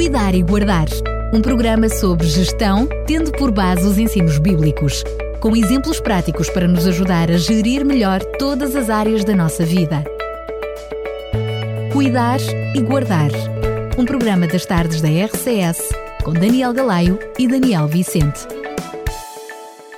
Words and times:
Cuidar 0.00 0.34
e 0.34 0.42
Guardar. 0.42 0.86
Um 1.30 1.42
programa 1.42 1.86
sobre 1.90 2.26
gestão, 2.26 2.88
tendo 3.06 3.30
por 3.32 3.50
base 3.50 3.86
os 3.86 3.98
ensinos 3.98 4.38
bíblicos, 4.38 5.04
com 5.40 5.54
exemplos 5.54 6.00
práticos 6.00 6.48
para 6.48 6.66
nos 6.66 6.86
ajudar 6.86 7.30
a 7.30 7.36
gerir 7.36 7.84
melhor 7.84 8.24
todas 8.38 8.74
as 8.74 8.88
áreas 8.88 9.26
da 9.26 9.36
nossa 9.36 9.62
vida. 9.62 10.02
Cuidar 11.92 12.40
e 12.74 12.80
Guardar. 12.80 13.28
Um 13.98 14.06
programa 14.06 14.46
das 14.46 14.64
tardes 14.64 15.02
da 15.02 15.08
RCS, 15.10 15.90
com 16.24 16.32
Daniel 16.32 16.72
Galaio 16.72 17.18
e 17.38 17.46
Daniel 17.46 17.86
Vicente. 17.86 18.48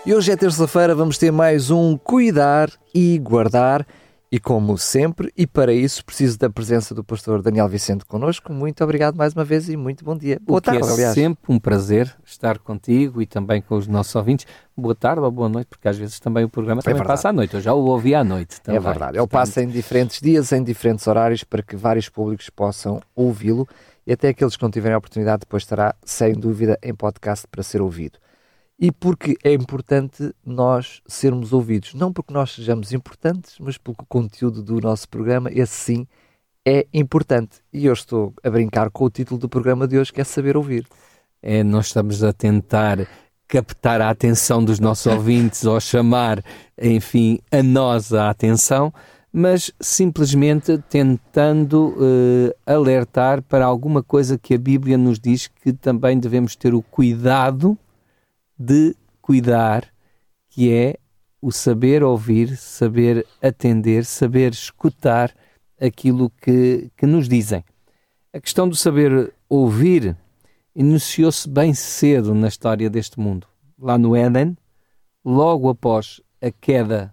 E 0.04 0.12
hoje 0.12 0.32
é 0.32 0.36
terça-feira, 0.36 0.96
vamos 0.96 1.16
ter 1.16 1.30
mais 1.30 1.70
um 1.70 1.96
Cuidar 1.96 2.68
e 2.92 3.20
Guardar. 3.20 3.86
E 4.32 4.40
como 4.40 4.78
sempre, 4.78 5.30
e 5.36 5.46
para 5.46 5.74
isso 5.74 6.02
preciso 6.02 6.38
da 6.38 6.48
presença 6.48 6.94
do 6.94 7.04
pastor 7.04 7.42
Daniel 7.42 7.68
Vicente 7.68 8.02
connosco. 8.06 8.50
Muito 8.50 8.82
obrigado 8.82 9.14
mais 9.14 9.34
uma 9.34 9.44
vez 9.44 9.68
e 9.68 9.76
muito 9.76 10.02
bom 10.02 10.16
dia. 10.16 10.40
Boa 10.40 10.58
tarde, 10.58 10.82
é 10.82 10.90
aliás. 10.90 11.12
sempre 11.12 11.52
um 11.52 11.58
prazer 11.58 12.10
estar 12.24 12.58
contigo 12.58 13.20
e 13.20 13.26
também 13.26 13.60
com 13.60 13.76
os 13.76 13.86
nossos 13.86 14.14
ouvintes. 14.14 14.46
Boa 14.74 14.94
tarde 14.94 15.20
ou 15.20 15.30
boa 15.30 15.50
noite, 15.50 15.66
porque 15.66 15.86
às 15.86 15.98
vezes 15.98 16.18
também 16.18 16.44
o 16.44 16.48
programa 16.48 16.80
é 16.80 16.82
também 16.82 16.94
verdade. 16.94 17.14
passa 17.14 17.28
à 17.28 17.32
noite. 17.34 17.52
Eu 17.52 17.60
já 17.60 17.74
o 17.74 17.84
ouvi 17.84 18.14
à 18.14 18.24
noite 18.24 18.58
também. 18.62 18.78
É 18.78 18.80
verdade. 18.80 19.18
Ele 19.18 19.26
passa 19.26 19.62
em 19.62 19.68
diferentes 19.68 20.18
dias, 20.18 20.50
em 20.50 20.64
diferentes 20.64 21.06
horários, 21.06 21.44
para 21.44 21.62
que 21.62 21.76
vários 21.76 22.08
públicos 22.08 22.48
possam 22.48 23.02
ouvi-lo 23.14 23.68
e 24.06 24.14
até 24.14 24.30
aqueles 24.30 24.56
que 24.56 24.62
não 24.62 24.70
tiverem 24.70 24.94
a 24.94 24.98
oportunidade 24.98 25.40
depois 25.40 25.62
estará, 25.62 25.94
sem 26.06 26.32
dúvida, 26.32 26.78
em 26.82 26.94
podcast 26.94 27.46
para 27.48 27.62
ser 27.62 27.82
ouvido 27.82 28.18
e 28.82 28.90
porque 28.90 29.36
é 29.44 29.54
importante 29.54 30.34
nós 30.44 31.00
sermos 31.06 31.52
ouvidos. 31.52 31.94
Não 31.94 32.12
porque 32.12 32.34
nós 32.34 32.50
sejamos 32.50 32.92
importantes, 32.92 33.54
mas 33.60 33.78
porque 33.78 34.02
o 34.02 34.06
conteúdo 34.06 34.60
do 34.60 34.80
nosso 34.80 35.08
programa, 35.08 35.48
esse 35.52 35.72
sim, 35.72 36.06
é 36.66 36.84
importante. 36.92 37.60
E 37.72 37.86
eu 37.86 37.92
estou 37.92 38.34
a 38.42 38.50
brincar 38.50 38.90
com 38.90 39.04
o 39.04 39.10
título 39.10 39.38
do 39.38 39.48
programa 39.48 39.86
de 39.86 39.96
hoje, 39.96 40.12
que 40.12 40.20
é 40.20 40.24
Saber 40.24 40.56
Ouvir. 40.56 40.84
É, 41.40 41.62
nós 41.62 41.86
estamos 41.86 42.24
a 42.24 42.32
tentar 42.32 43.06
captar 43.46 44.00
a 44.00 44.10
atenção 44.10 44.64
dos 44.64 44.80
nossos 44.80 45.06
ouvintes 45.14 45.64
ou 45.64 45.78
chamar, 45.78 46.42
enfim, 46.76 47.38
a 47.52 47.62
nós 47.62 48.12
a 48.12 48.30
atenção, 48.30 48.92
mas 49.32 49.70
simplesmente 49.80 50.76
tentando 50.90 51.90
uh, 51.90 52.52
alertar 52.66 53.42
para 53.42 53.64
alguma 53.64 54.02
coisa 54.02 54.36
que 54.36 54.54
a 54.54 54.58
Bíblia 54.58 54.98
nos 54.98 55.20
diz 55.20 55.46
que 55.46 55.72
também 55.72 56.18
devemos 56.18 56.56
ter 56.56 56.74
o 56.74 56.82
cuidado 56.82 57.78
de 58.64 58.94
cuidar, 59.20 59.88
que 60.48 60.72
é 60.72 60.96
o 61.40 61.50
saber 61.50 62.04
ouvir, 62.04 62.56
saber 62.56 63.26
atender, 63.42 64.04
saber 64.04 64.52
escutar 64.52 65.34
aquilo 65.80 66.30
que, 66.30 66.90
que 66.96 67.06
nos 67.06 67.28
dizem. 67.28 67.64
A 68.32 68.40
questão 68.40 68.68
do 68.68 68.76
saber 68.76 69.34
ouvir 69.48 70.16
iniciou-se 70.74 71.48
bem 71.48 71.74
cedo 71.74 72.34
na 72.34 72.46
história 72.46 72.88
deste 72.88 73.18
mundo. 73.18 73.48
Lá 73.76 73.98
no 73.98 74.14
Éden, 74.14 74.56
logo 75.24 75.68
após 75.68 76.20
a 76.40 76.50
queda, 76.52 77.12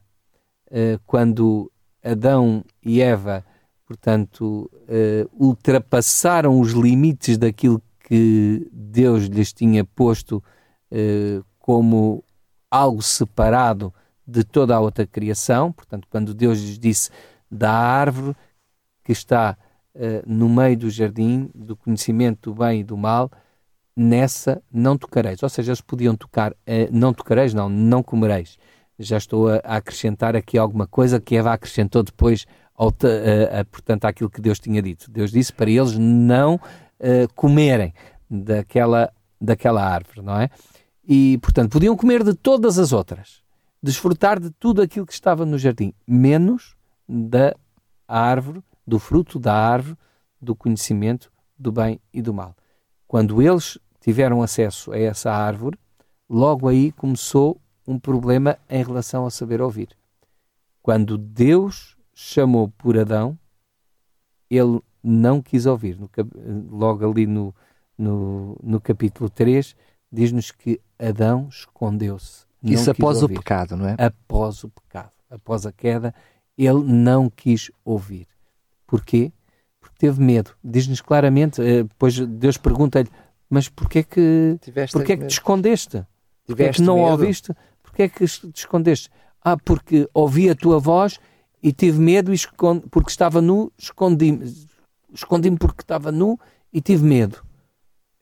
eh, 0.70 1.00
quando 1.08 1.72
Adão 2.04 2.64
e 2.86 3.02
Eva, 3.02 3.44
portanto, 3.88 4.70
eh, 4.88 5.26
ultrapassaram 5.34 6.60
os 6.60 6.74
limites 6.74 7.38
daquilo 7.38 7.82
que 8.08 8.70
Deus 8.72 9.26
lhes 9.26 9.52
tinha 9.52 9.84
posto 9.84 10.44
eh, 10.92 11.42
como 11.60 12.24
algo 12.70 13.02
separado 13.02 13.94
de 14.26 14.44
toda 14.44 14.76
a 14.76 14.80
outra 14.80 15.06
criação. 15.08 15.72
Portanto, 15.72 16.08
quando 16.10 16.34
Deus 16.34 16.60
lhes 16.60 16.78
disse 16.78 17.10
da 17.50 17.72
árvore 17.72 18.36
que 19.04 19.12
está 19.12 19.58
uh, 19.96 20.00
no 20.26 20.48
meio 20.48 20.78
do 20.78 20.90
jardim, 20.90 21.50
do 21.54 21.76
conhecimento 21.76 22.52
do 22.52 22.60
bem 22.60 22.82
e 22.82 22.84
do 22.84 22.96
mal, 22.96 23.32
nessa 23.96 24.62
não 24.72 24.98
tocareis. 24.98 25.42
Ou 25.42 25.50
seja, 25.50 25.72
eles 25.72 25.82
podiam 25.82 26.16
tocar, 26.16 26.52
uh, 26.52 26.56
não 26.92 27.14
tocareis, 27.14 27.54
não, 27.54 27.68
não 27.68 28.04
comereis. 28.04 28.58
Já 29.00 29.18
estou 29.18 29.50
a, 29.50 29.56
a, 29.64 29.78
acrescentar 29.78 30.36
aqui 30.36 30.58
alguma 30.58 30.86
coisa 30.86 31.20
que 31.20 31.36
Eva 31.36 31.54
acrescentou 31.54 32.04
depois, 32.04 32.46
ao, 32.76 32.90
uh, 32.90 33.66
portanto, 33.72 34.06
àquilo 34.06 34.30
que 34.30 34.42
Deus 34.42 34.60
tinha 34.60 34.82
dito. 34.82 35.10
Deus 35.10 35.32
disse 35.32 35.52
para 35.52 35.70
eles 35.70 35.98
não 35.98 36.60
comerem 37.34 37.94
daquela, 38.30 39.10
daquela 39.40 39.82
árvore, 39.82 40.22
não 40.22 40.38
é? 40.38 40.50
E, 41.12 41.40
portanto, 41.40 41.72
podiam 41.72 41.98
comer 41.98 42.24
de 42.24 42.36
todas 42.36 42.78
as 42.78 42.94
outras, 42.94 43.42
desfrutar 43.82 44.40
de 44.40 44.52
tudo 44.52 44.80
aquilo 44.80 45.08
que 45.08 45.14
estava 45.14 45.44
no 45.44 45.58
jardim, 45.58 45.92
menos 46.08 46.76
da 47.08 47.56
árvore, 48.08 48.62
do 48.86 49.00
fruto 49.00 49.40
da 49.40 49.52
árvore, 49.52 49.98
do 50.40 50.56
conhecimento 50.56 51.32
do 51.58 51.72
bem 51.72 52.00
e 52.14 52.22
do 52.22 52.32
mal. 52.32 52.56
Quando 53.08 53.42
eles 53.42 53.80
tiveram 54.00 54.44
acesso 54.44 54.92
a 54.92 55.00
essa 55.00 55.32
árvore, 55.32 55.80
logo 56.30 56.68
aí 56.68 56.92
começou 56.92 57.60
um 57.88 57.98
problema 57.98 58.60
em 58.70 58.84
relação 58.84 59.26
a 59.26 59.32
saber 59.32 59.64
ouvir. 59.64 59.90
Quando 60.80 61.18
Deus 61.18 61.98
chamou 62.14 62.70
por 62.70 62.96
Adão, 62.96 63.36
ele 64.48 64.80
não 65.04 65.42
quis 65.42 65.66
ouvir. 65.66 65.98
No, 65.98 66.08
logo 66.70 67.10
ali 67.10 67.26
no, 67.26 67.54
no, 67.98 68.56
no 68.62 68.80
capítulo 68.80 69.28
3, 69.28 69.76
diz-nos 70.12 70.52
que 70.52 70.80
Adão 70.98 71.48
escondeu-se. 71.50 72.46
Isso 72.64 72.92
após 72.92 73.22
ouvir. 73.22 73.36
o 73.36 73.40
pecado, 73.40 73.78
não 73.78 73.88
é? 73.88 73.96
Após 73.98 74.64
o 74.64 74.70
pecado, 74.70 75.12
após 75.30 75.66
a 75.66 75.72
queda, 75.72 76.14
ele 76.58 76.84
não 76.84 77.30
quis 77.30 77.72
ouvir. 77.86 78.28
Porquê? 78.86 79.32
Porque 79.80 79.96
teve 79.98 80.22
medo. 80.22 80.52
Diz-nos 80.64 81.00
claramente, 81.00 81.62
eh, 81.62 81.84
depois 81.84 82.20
Deus 82.20 82.58
pergunta-lhe, 82.58 83.10
mas 83.50 83.70
porquê 83.70 84.04
que, 84.04 84.60
porquê 84.92 85.18
que 85.18 85.26
te 85.26 85.32
escondeste? 85.32 86.06
Porquê 86.46 86.64
é 86.64 86.72
que 86.72 86.82
não 86.82 86.98
medo? 86.98 87.12
ouviste? 87.12 87.54
Porquê 87.82 88.10
que 88.10 88.26
te 88.26 88.60
escondeste? 88.60 89.10
Ah, 89.42 89.58
porque 89.58 90.10
ouvi 90.14 90.50
a 90.50 90.56
tua 90.56 90.80
voz 90.80 91.18
e 91.64 91.72
tive 91.72 92.00
medo 92.00 92.32
e 92.32 92.36
escondi, 92.36 92.86
porque 92.90 93.10
estava 93.10 93.42
nu, 93.42 93.72
escondi-me. 93.78 94.54
Escondi-me 95.14 95.58
porque 95.58 95.82
estava 95.82 96.12
nu 96.12 96.38
e 96.74 96.82
tive 96.82 97.04
medo. 97.06 97.44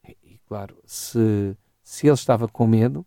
E, 0.07 0.39
claro, 0.47 0.77
se 0.85 1.55
se 1.87 2.05
ele 2.05 2.15
estava 2.15 2.49
com 2.49 2.67
medo, 2.67 3.05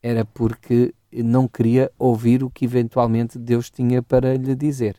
era 0.00 0.24
porque 0.24 0.94
não 1.12 1.48
queria 1.48 1.90
ouvir 1.98 2.44
o 2.44 2.50
que 2.50 2.64
eventualmente 2.64 3.36
Deus 3.36 3.68
tinha 3.68 4.00
para 4.00 4.36
lhe 4.36 4.54
dizer. 4.54 4.94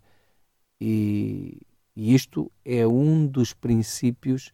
E, 0.79 1.61
e 1.95 2.13
isto 2.13 2.51
é 2.65 2.85
um 2.85 3.25
dos 3.25 3.53
princípios 3.53 4.51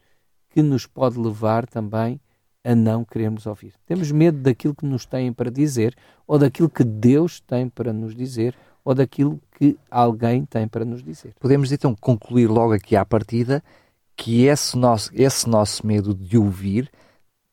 que 0.51 0.61
nos 0.61 0.85
pode 0.85 1.17
levar 1.17 1.65
também 1.65 2.21
a 2.63 2.75
não 2.75 3.03
queremos 3.03 3.47
ouvir. 3.47 3.73
Temos 3.87 4.11
medo 4.11 4.37
daquilo 4.37 4.75
que 4.75 4.85
nos 4.85 5.03
têm 5.03 5.33
para 5.33 5.49
dizer, 5.49 5.97
ou 6.27 6.37
daquilo 6.37 6.69
que 6.69 6.83
Deus 6.83 7.39
tem 7.39 7.67
para 7.67 7.91
nos 7.91 8.15
dizer, 8.15 8.55
ou 8.85 8.93
daquilo 8.93 9.41
que 9.57 9.79
alguém 9.89 10.45
tem 10.45 10.67
para 10.67 10.85
nos 10.85 11.01
dizer. 11.01 11.33
Podemos 11.39 11.71
então 11.71 11.95
concluir 11.95 12.45
logo 12.45 12.73
aqui 12.73 12.95
à 12.95 13.03
partida 13.03 13.63
que 14.15 14.43
esse 14.43 14.77
nosso, 14.77 15.09
esse 15.15 15.49
nosso 15.49 15.87
medo 15.87 16.13
de 16.13 16.37
ouvir 16.37 16.91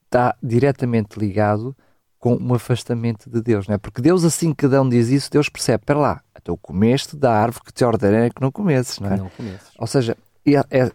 está 0.07 0.35
diretamente 0.43 1.19
ligado 1.19 1.77
com 2.19 2.35
um 2.37 2.55
afastamento 2.55 3.31
de 3.31 3.41
Deus, 3.41 3.69
não 3.69 3.75
é? 3.75 3.79
Porque 3.79 4.01
Deus, 4.01 4.25
assim 4.25 4.53
que 4.53 4.67
Adão 4.67 4.89
diz 4.89 5.09
isso, 5.09 5.31
Deus 5.31 5.49
percebe, 5.49 5.85
para 5.85 5.99
lá, 5.99 6.23
então 6.41 6.57
comeste 6.57 7.17
da 7.17 7.33
árvore 7.33 7.65
que 7.67 7.73
te 7.73 7.85
ordenei 7.85 8.31
que 8.31 8.41
não 8.41 8.51
comesses, 8.51 8.99
não 8.99 9.11
é? 9.11 9.17
Não 9.17 9.29
comesses. 9.29 9.69
Ou 9.79 9.87
seja, 9.87 10.17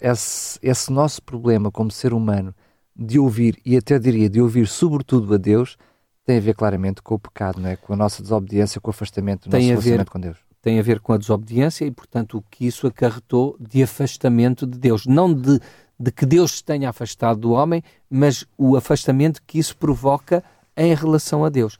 esse, 0.01 0.59
esse 0.61 0.91
nosso 0.91 1.21
problema 1.21 1.71
como 1.71 1.91
ser 1.91 2.13
humano 2.13 2.55
de 2.95 3.19
ouvir, 3.19 3.57
e 3.65 3.77
até 3.77 3.97
diria 3.99 4.29
de 4.29 4.41
ouvir 4.41 4.67
sobretudo 4.67 5.33
a 5.33 5.37
Deus, 5.37 5.77
tem 6.25 6.37
a 6.37 6.41
ver 6.41 6.55
claramente 6.55 7.01
com 7.01 7.15
o 7.15 7.19
pecado, 7.19 7.59
não 7.59 7.69
é? 7.69 7.75
Com 7.75 7.93
a 7.93 7.95
nossa 7.95 8.21
desobediência, 8.21 8.79
com 8.79 8.89
o 8.89 8.91
afastamento 8.91 9.49
do 9.49 9.51
tem 9.51 9.61
nosso 9.61 9.69
relacionamento 9.69 10.11
com 10.11 10.19
Deus. 10.19 10.37
Tem 10.61 10.79
a 10.79 10.83
ver 10.83 10.99
com 10.99 11.13
a 11.13 11.17
desobediência 11.17 11.85
e, 11.85 11.91
portanto, 11.91 12.37
o 12.37 12.43
que 12.43 12.67
isso 12.67 12.85
acarretou 12.85 13.57
de 13.59 13.81
afastamento 13.81 14.67
de 14.67 14.77
Deus. 14.77 15.07
Não 15.07 15.33
de 15.33 15.59
de 16.01 16.11
que 16.11 16.25
Deus 16.25 16.53
se 16.57 16.63
tenha 16.63 16.89
afastado 16.89 17.39
do 17.39 17.51
homem, 17.51 17.83
mas 18.09 18.43
o 18.57 18.75
afastamento 18.75 19.41
que 19.45 19.59
isso 19.59 19.77
provoca 19.77 20.43
em 20.75 20.95
relação 20.95 21.45
a 21.45 21.49
Deus. 21.49 21.77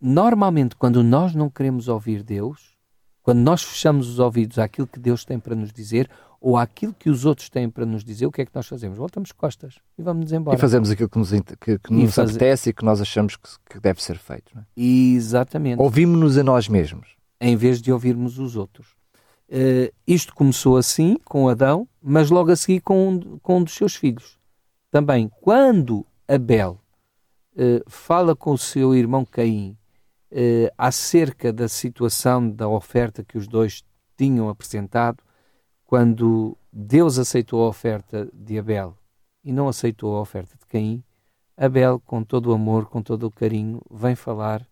Normalmente, 0.00 0.74
quando 0.74 1.02
nós 1.02 1.34
não 1.34 1.48
queremos 1.48 1.86
ouvir 1.86 2.24
Deus, 2.24 2.76
quando 3.22 3.38
nós 3.38 3.62
fechamos 3.62 4.08
os 4.08 4.18
ouvidos 4.18 4.58
àquilo 4.58 4.86
que 4.86 4.98
Deus 4.98 5.24
tem 5.24 5.38
para 5.38 5.54
nos 5.54 5.72
dizer 5.72 6.10
ou 6.40 6.56
àquilo 6.56 6.92
que 6.92 7.08
os 7.08 7.24
outros 7.24 7.48
têm 7.48 7.70
para 7.70 7.86
nos 7.86 8.02
dizer, 8.02 8.26
o 8.26 8.32
que 8.32 8.42
é 8.42 8.46
que 8.46 8.54
nós 8.54 8.66
fazemos? 8.66 8.98
Voltamos 8.98 9.30
costas 9.30 9.76
e 9.96 10.02
vamos-nos 10.02 10.32
embora. 10.32 10.56
E 10.56 10.60
fazemos 10.60 10.90
aquilo 10.90 11.08
que 11.08 11.18
nos, 11.18 11.30
que, 11.30 11.78
que 11.78 11.92
nos 11.92 12.14
faz... 12.14 12.30
apetece 12.30 12.70
e 12.70 12.72
que 12.72 12.84
nós 12.84 13.00
achamos 13.00 13.36
que, 13.36 13.48
que 13.70 13.80
deve 13.80 14.02
ser 14.02 14.18
feito. 14.18 14.58
É? 14.58 14.62
Exatamente. 14.76 15.80
Ouvimos-nos 15.80 16.36
a 16.36 16.42
nós 16.42 16.68
mesmos. 16.68 17.14
Em 17.40 17.56
vez 17.56 17.80
de 17.80 17.92
ouvirmos 17.92 18.38
os 18.38 18.56
outros. 18.56 18.88
Uh, 19.48 19.94
isto 20.06 20.34
começou 20.34 20.76
assim, 20.76 21.16
com 21.24 21.48
Adão, 21.48 21.88
mas 22.02 22.30
logo 22.30 22.50
a 22.50 22.56
seguir 22.56 22.80
com 22.80 23.08
um, 23.08 23.38
com 23.38 23.58
um 23.58 23.64
dos 23.64 23.74
seus 23.74 23.94
filhos. 23.94 24.38
Também, 24.90 25.30
quando 25.40 26.04
Abel 26.26 26.80
uh, 27.52 27.90
fala 27.90 28.34
com 28.34 28.52
o 28.52 28.58
seu 28.58 28.94
irmão 28.94 29.24
Caim 29.24 29.76
uh, 30.32 30.72
acerca 30.76 31.52
da 31.52 31.68
situação 31.68 32.50
da 32.50 32.68
oferta 32.68 33.22
que 33.22 33.38
os 33.38 33.46
dois 33.46 33.84
tinham 34.16 34.48
apresentado, 34.48 35.22
quando 35.84 36.56
Deus 36.72 37.18
aceitou 37.18 37.64
a 37.64 37.68
oferta 37.68 38.28
de 38.32 38.58
Abel 38.58 38.98
e 39.44 39.52
não 39.52 39.68
aceitou 39.68 40.16
a 40.16 40.20
oferta 40.20 40.56
de 40.58 40.66
Caim, 40.66 41.04
Abel, 41.56 42.00
com 42.00 42.24
todo 42.24 42.50
o 42.50 42.52
amor, 42.52 42.86
com 42.86 43.00
todo 43.00 43.28
o 43.28 43.30
carinho, 43.30 43.80
vem 43.90 44.16
falar 44.16 44.66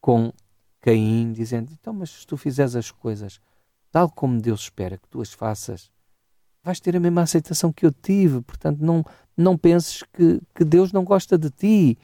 com 0.00 0.32
Caim, 0.80 1.32
dizendo: 1.32 1.72
Então, 1.72 1.94
mas 1.94 2.10
se 2.10 2.26
tu 2.26 2.36
fizeres 2.36 2.76
as 2.76 2.90
coisas 2.90 3.40
tal 3.92 4.10
como 4.10 4.40
Deus 4.40 4.62
espera 4.62 4.96
que 4.96 5.06
tu 5.08 5.20
as 5.20 5.32
faças, 5.32 5.90
vais 6.64 6.80
ter 6.80 6.96
a 6.96 7.00
mesma 7.00 7.22
aceitação 7.22 7.70
que 7.70 7.84
eu 7.84 7.92
tive. 7.92 8.40
Portanto, 8.40 8.80
não, 8.80 9.04
não 9.36 9.56
penses 9.56 10.02
que, 10.12 10.40
que 10.54 10.64
Deus 10.64 10.92
não 10.92 11.04
gosta 11.04 11.36
de 11.36 11.50
ti. 11.50 11.98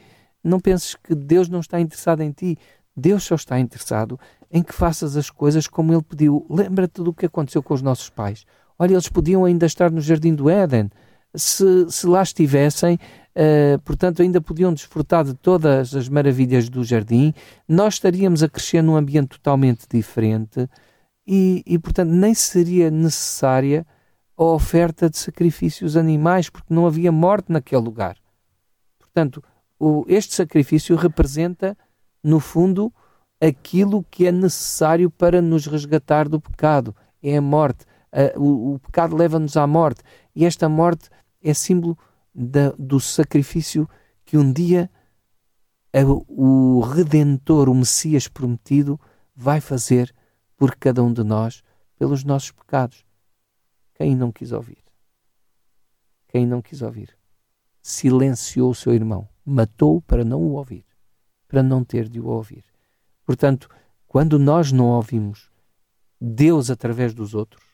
Não 0.44 0.61
penses 0.61 0.94
que 0.94 1.14
Deus 1.14 1.49
não 1.49 1.61
está 1.61 1.81
interessado 1.81 2.23
em 2.23 2.31
ti. 2.31 2.58
Deus 2.94 3.25
só 3.25 3.35
está 3.35 3.58
interessado 3.58 4.20
em 4.50 4.62
que 4.62 4.73
faças 4.73 5.17
as 5.17 5.31
coisas 5.31 5.67
como 5.67 5.93
Ele 5.93 6.02
pediu. 6.02 6.46
Lembra-te 6.50 7.02
do 7.02 7.12
que 7.12 7.26
aconteceu 7.26 7.62
com 7.62 7.73
os 7.73 7.82
nossos 7.82 8.11
pais. 8.11 8.44
Olha, 8.79 8.93
eles 8.93 9.08
podiam 9.08 9.44
ainda 9.44 9.67
estar 9.67 9.90
no 9.90 10.00
jardim 10.00 10.35
do 10.35 10.50
Éden. 10.50 10.90
Se, 11.35 11.90
se 11.90 12.06
lá 12.06 12.23
estivessem, 12.23 12.94
uh, 12.94 13.79
portanto, 13.81 14.23
ainda 14.23 14.40
podiam 14.40 14.73
desfrutar 14.73 15.25
de 15.25 15.35
todas 15.35 15.94
as 15.94 16.08
maravilhas 16.08 16.69
do 16.69 16.85
jardim. 16.85 17.32
Nós 17.67 17.94
estaríamos 17.94 18.43
a 18.43 18.49
crescer 18.49 18.82
num 18.82 18.96
ambiente 18.96 19.29
totalmente 19.29 19.87
diferente 19.90 20.69
e, 21.28 21.62
e 21.66 21.78
portanto, 21.78 22.08
nem 22.08 22.32
seria 22.32 22.90
necessária 22.90 23.86
a 24.34 24.44
oferta 24.44 25.10
de 25.10 25.19
sacrifícios 25.19 25.94
animais, 25.94 26.48
porque 26.48 26.72
não 26.72 26.86
havia 26.86 27.12
morte 27.12 27.52
naquele 27.52 27.82
lugar. 27.82 28.16
Portanto, 28.98 29.44
o, 29.78 30.06
este 30.08 30.34
sacrifício 30.34 30.96
representa, 30.96 31.76
no 32.25 32.40
fundo, 32.40 32.90
aquilo 33.38 34.02
que 34.10 34.26
é 34.26 34.32
necessário 34.32 35.10
para 35.10 35.42
nos 35.42 35.66
resgatar 35.66 36.30
do 36.30 36.40
pecado. 36.40 36.96
É 37.22 37.36
a 37.36 37.42
morte. 37.42 37.84
o, 38.36 38.75
o, 38.75 38.78
pecado 38.78 39.14
leva-nos 39.14 39.54
à 39.56 39.66
morte. 39.66 40.00
E 40.34 40.46
esta 40.46 40.66
morte 40.66 41.10
é 41.42 41.52
símbolo 41.52 41.98
da, 42.34 42.72
do 42.78 42.98
sacrifício 42.98 43.86
que 44.25 44.38
um 44.38 44.50
dia 44.50 44.90
o 46.28 46.80
Redentor, 46.80 47.69
o 47.69 47.75
Messias 47.75 48.28
prometido, 48.28 48.98
vai 49.34 49.60
fazer 49.60 50.14
por 50.58 50.75
cada 50.75 51.02
um 51.02 51.12
de 51.12 51.22
nós 51.22 51.62
pelos 51.96 52.25
nossos 52.25 52.50
pecados. 52.50 53.06
Quem 53.94 54.14
não 54.14 54.31
quis 54.31 54.52
ouvir? 54.52 54.84
Quem 56.26 56.46
não 56.46 56.60
quis 56.60 56.82
ouvir? 56.82 57.16
Silenciou 57.81 58.70
o 58.72 58.75
seu 58.75 58.93
irmão, 58.93 59.26
matou 59.46 60.02
para 60.02 60.25
não 60.25 60.43
o 60.43 60.52
ouvir, 60.55 60.84
para 61.46 61.62
não 61.62 61.82
ter 61.82 62.08
de 62.08 62.20
o 62.20 62.26
ouvir. 62.26 62.64
Portanto, 63.25 63.70
quando 64.06 64.38
nós 64.38 64.72
não 64.72 64.87
ouvimos 64.87 65.50
Deus 66.20 66.70
através 66.70 67.14
dos 67.14 67.34
outros, 67.34 67.64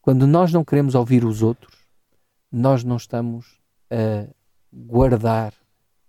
quando 0.00 0.26
nós 0.26 0.52
não 0.52 0.64
queremos 0.64 0.94
ouvir 0.94 1.24
os 1.24 1.42
outros, 1.42 1.74
nós 2.52 2.84
não 2.84 2.96
estamos 2.96 3.58
a 3.90 4.30
guardar, 4.72 5.54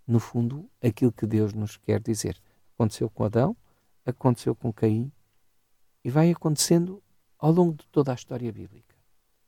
no 0.05 0.19
fundo, 0.19 0.69
aquilo 0.83 1.11
que 1.11 1.25
Deus 1.25 1.53
nos 1.53 1.77
quer 1.77 1.99
dizer. 1.99 2.37
Aconteceu 2.75 3.09
com 3.09 3.23
Adão, 3.23 3.55
aconteceu 4.05 4.53
com 4.53 4.71
Caim 4.71 5.11
e 6.05 6.09
vai 6.11 6.29
acontecendo 6.29 7.01
ao 7.39 7.51
longo 7.51 7.73
de 7.73 7.87
toda 7.87 8.11
a 8.11 8.15
história 8.15 8.51
bíblica. 8.51 8.93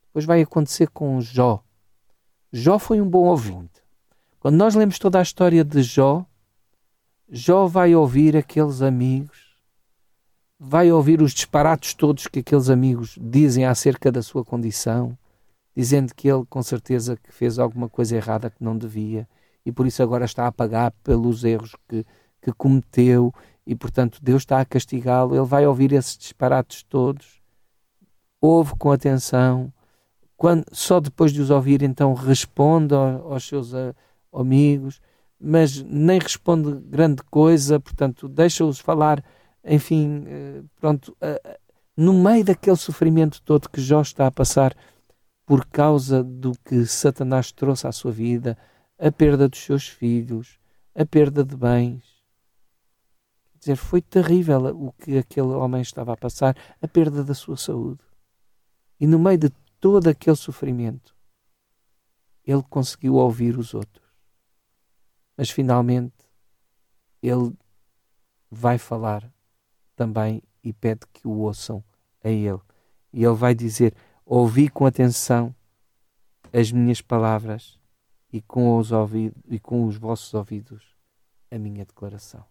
Depois 0.08 0.26
vai 0.26 0.42
acontecer 0.42 0.90
com 0.90 1.22
Jó. 1.22 1.64
Jó 2.52 2.80
foi 2.80 3.00
um 3.00 3.08
bom 3.08 3.26
ouvinte. 3.26 3.84
Quando 4.40 4.56
nós 4.56 4.74
lemos 4.74 4.98
toda 4.98 5.20
a 5.20 5.22
história 5.22 5.64
de 5.64 5.84
Jó, 5.84 6.26
Jó 7.30 7.68
vai 7.68 7.94
ouvir 7.94 8.36
aqueles 8.36 8.82
amigos, 8.82 9.56
vai 10.60 10.92
ouvir 10.92 11.22
os 11.22 11.32
disparates 11.32 11.94
todos 11.94 12.26
que 12.26 12.40
aqueles 12.40 12.72
amigos 12.72 13.20
dizem 13.22 13.64
acerca 13.64 14.12
da 14.12 14.24
sua 14.24 14.44
condição, 14.44 15.16
dizendo 15.76 16.16
que 16.16 16.28
ele 16.28 16.44
com 16.50 16.64
certeza 16.64 17.18
que 17.18 17.32
fez 17.32 17.60
alguma 17.60 17.88
coisa 17.88 18.16
errada 18.16 18.50
que 18.50 18.64
não 18.64 18.76
devia 18.76 19.30
e 19.64 19.72
por 19.72 19.86
isso 19.86 20.02
agora 20.02 20.26
está 20.26 20.48
a 20.48 20.52
pagar 20.52 20.92
pelos 21.04 21.44
erros 21.44 21.76
que, 21.88 22.04
que 22.42 22.52
cometeu 22.54 23.32
e 23.68 23.76
portanto 23.76 24.20
Deus 24.24 24.44
está 24.44 24.60
a 24.62 24.66
castigá-lo. 24.66 25.36
Ele 25.36 25.46
vai 25.46 25.68
ouvir 25.68 25.92
esses 25.92 26.18
disparates 26.18 26.82
todos, 26.84 27.42
ouve 28.42 28.74
com 28.78 28.92
atenção, 28.92 29.72
quando, 30.38 30.66
só 30.72 31.00
depois 31.00 31.34
de 31.34 31.42
os 31.42 31.50
ouvir, 31.50 31.84
então 31.84 32.14
responde 32.14 32.96
aos 32.96 33.48
seus 33.48 33.74
a, 33.76 33.94
amigos, 34.34 35.02
mas 35.40 35.82
nem 35.84 36.20
responde 36.20 36.80
grande 36.88 37.22
coisa, 37.24 37.80
portanto, 37.80 38.28
deixa-os 38.28 38.80
falar, 38.80 39.24
enfim, 39.64 40.24
eh, 40.28 40.62
pronto, 40.80 41.16
no 41.96 42.14
meio 42.14 42.44
daquele 42.46 42.76
sofrimento 42.76 43.42
todo 43.42 43.70
que 43.70 43.82
Jó 43.82 44.02
está 44.02 44.28
a 44.28 44.32
passar 44.32 44.76
por 45.46 45.66
causa 45.66 46.24
do 46.24 46.52
que 46.64 46.86
Satanás 46.86 47.52
trouxe 47.52 47.88
à 47.88 47.92
sua 47.92 48.12
vida, 48.12 48.58
a 49.00 49.12
perda 49.12 49.48
dos 49.48 49.60
seus 49.60 49.88
filhos, 49.88 50.60
a 50.94 51.06
perda 51.06 51.44
de 51.44 51.56
bens. 51.56 52.17
Dizer, 53.60 53.76
foi 53.76 54.02
terrível 54.02 54.66
o 54.68 54.92
que 54.94 55.18
aquele 55.18 55.48
homem 55.48 55.82
estava 55.82 56.14
a 56.14 56.18
passar, 56.18 56.56
a 56.82 56.88
perda 56.88 57.24
da 57.24 57.34
sua 57.34 57.58
saúde. 57.58 58.04
E 59.00 59.08
no 59.08 59.18
meio 59.20 59.38
de 59.38 59.50
todo 59.80 60.08
aquele 60.08 60.36
sofrimento, 60.36 61.16
ele 62.46 62.64
conseguiu 62.64 63.16
ouvir 63.16 63.58
os 63.58 63.74
outros. 63.74 64.06
Mas 65.36 65.50
finalmente 65.50 66.16
ele 67.22 67.54
vai 68.50 68.78
falar 68.78 69.32
também 69.96 70.42
e 70.64 70.72
pede 70.72 71.02
que 71.14 71.28
o 71.28 71.40
ouçam 71.40 71.84
a 72.24 72.30
ele. 72.30 72.62
E 73.12 73.24
ele 73.24 73.36
vai 73.36 73.54
dizer: 73.54 73.94
Ouvi 74.26 74.70
com 74.70 74.86
atenção 74.86 75.56
as 76.54 76.72
minhas 76.72 77.02
palavras 77.02 77.80
e 78.32 78.42
com 78.42 78.78
os, 78.78 78.92
ouvidos, 78.92 79.42
e 79.48 79.60
com 79.60 79.86
os 79.86 79.98
vossos 79.98 80.34
ouvidos 80.34 80.96
a 81.52 81.58
minha 81.58 81.86
declaração. 81.86 82.46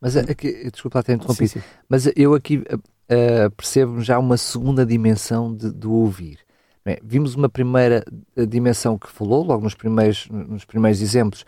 Mas 0.00 0.16
aqui, 0.16 0.70
desculpa 0.70 1.02
ter 1.02 1.14
interrompido, 1.14 1.62
mas 1.88 2.10
eu 2.16 2.34
aqui 2.34 2.56
uh, 2.58 3.50
percebo 3.56 4.00
já 4.00 4.18
uma 4.18 4.36
segunda 4.36 4.86
dimensão 4.86 5.54
de, 5.54 5.70
do 5.70 5.92
ouvir. 5.92 6.38
Bem, 6.82 6.98
vimos 7.04 7.34
uma 7.34 7.48
primeira 7.48 8.02
eh, 8.34 8.46
dimensão 8.46 8.98
que 8.98 9.10
falou, 9.10 9.44
logo 9.44 9.62
nos 9.62 9.74
primeiros, 9.74 10.26
nos 10.30 10.64
primeiros 10.64 11.02
exemplos, 11.02 11.44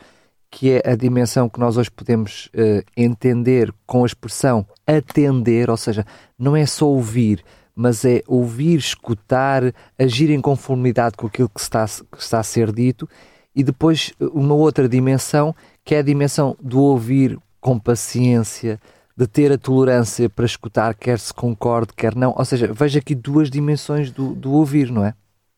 que 0.50 0.72
é 0.72 0.82
a 0.84 0.94
dimensão 0.94 1.48
que 1.48 1.58
nós 1.58 1.78
hoje 1.78 1.90
podemos 1.90 2.50
uh, 2.54 2.84
entender 2.94 3.72
com 3.86 4.02
a 4.02 4.06
expressão 4.06 4.66
atender, 4.86 5.70
ou 5.70 5.76
seja, 5.78 6.04
não 6.38 6.54
é 6.54 6.66
só 6.66 6.86
ouvir, 6.86 7.42
mas 7.74 8.04
é 8.04 8.22
ouvir, 8.26 8.76
escutar, 8.76 9.62
agir 9.98 10.28
em 10.28 10.42
conformidade 10.42 11.16
com 11.16 11.26
aquilo 11.26 11.48
que 11.48 11.60
está, 11.60 11.86
que 11.86 12.18
está 12.22 12.40
a 12.40 12.42
ser 12.42 12.70
dito, 12.70 13.08
e 13.54 13.64
depois 13.64 14.12
uma 14.20 14.54
outra 14.54 14.86
dimensão, 14.86 15.54
que 15.82 15.94
é 15.94 16.00
a 16.00 16.02
dimensão 16.02 16.54
do 16.60 16.78
ouvir 16.78 17.38
com 17.62 17.78
paciência, 17.78 18.78
de 19.16 19.26
ter 19.26 19.50
a 19.50 19.56
tolerância 19.56 20.28
para 20.28 20.44
escutar, 20.44 20.94
quer 20.94 21.18
se 21.18 21.32
concorde, 21.32 21.94
quer 21.96 22.14
não. 22.14 22.34
Ou 22.36 22.44
seja, 22.44 22.70
veja 22.70 22.98
aqui 22.98 23.14
duas 23.14 23.48
dimensões 23.48 24.10
do, 24.10 24.34
do 24.34 24.52
ouvir, 24.52 24.90
não 24.90 25.02
é? 25.02 25.14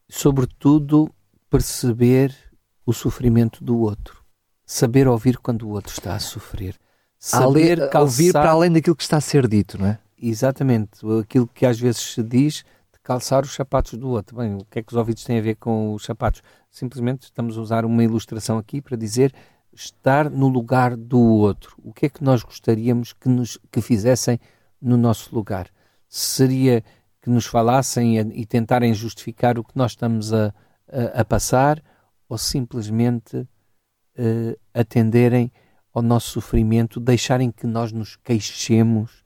sobretudo, 0.09 1.11
perceber 1.51 2.35
o 2.87 2.93
sofrimento 2.93 3.65
do 3.65 3.79
outro. 3.79 4.23
Saber 4.65 5.09
ouvir 5.09 5.39
quando 5.39 5.63
o 5.63 5.71
outro 5.71 5.93
está 5.93 6.15
a 6.15 6.21
sofrer. 6.21 6.77
Saber 7.19 7.89
calçar... 7.91 8.01
Ouvir 8.01 8.33
para 8.33 8.51
além 8.51 8.73
daquilo 8.73 8.97
que 8.97 9.03
está 9.03 9.17
a 9.17 9.21
ser 9.21 9.49
dito, 9.49 9.79
não 9.79 9.87
é? 9.87 9.99
Exatamente. 10.21 11.01
Aquilo 11.21 11.47
que 11.47 11.67
às 11.67 11.79
vezes 11.79 12.01
se 12.01 12.23
diz 12.23 12.65
de 12.93 13.01
calçar 13.03 13.45
os 13.45 13.55
sapatos 13.55 13.95
do 13.99 14.09
outro. 14.09 14.37
Bem, 14.37 14.55
o 14.55 14.65
que 14.71 14.79
é 14.79 14.83
que 14.83 14.93
os 14.93 14.97
ouvidos 14.97 15.25
têm 15.25 15.39
a 15.39 15.43
ver 15.43 15.57
com 15.57 15.95
os 15.95 16.05
sapatos? 16.05 16.43
Simplesmente 16.71 17.25
estamos 17.25 17.59
a 17.59 17.61
usar 17.61 17.85
uma 17.85 18.05
ilustração 18.05 18.57
aqui 18.59 18.81
para 18.81 18.97
dizer 18.97 19.35
estar 19.75 20.31
no 20.31 20.49
lugar 20.49 20.97
do 20.97 21.21
outro. 21.21 21.77
O 21.83 21.93
que 21.93 22.07
é 22.07 22.09
que 22.09 22.23
nós 22.23 22.43
gostaríamos 22.43 23.13
que 23.13 23.29
nos 23.29 23.59
que 23.71 23.81
fizessem 23.81 24.39
no 24.81 24.97
nosso 24.97 25.35
lugar? 25.35 25.69
Seria 26.09 26.83
que 27.21 27.31
nos 27.31 27.47
falassem 27.47 28.19
e 28.19 28.47
tentarem 28.47 28.93
justificar 28.95 29.59
o 29.59 29.65
que 29.65 29.77
nós 29.77 29.93
estamos 29.93 30.33
a, 30.33 30.55
a, 30.89 31.21
a 31.21 31.25
passar 31.25 31.83
ou 32.29 32.39
simplesmente 32.39 33.37
uh, 33.37 34.59
atenderem 34.73 35.51
ao 35.93 36.03
nosso 36.03 36.33
sofrimento, 36.33 37.01
deixarem 37.01 37.51
que 37.51 37.67
nós 37.67 37.93
nos 37.93 38.17
queixemos 38.17 39.25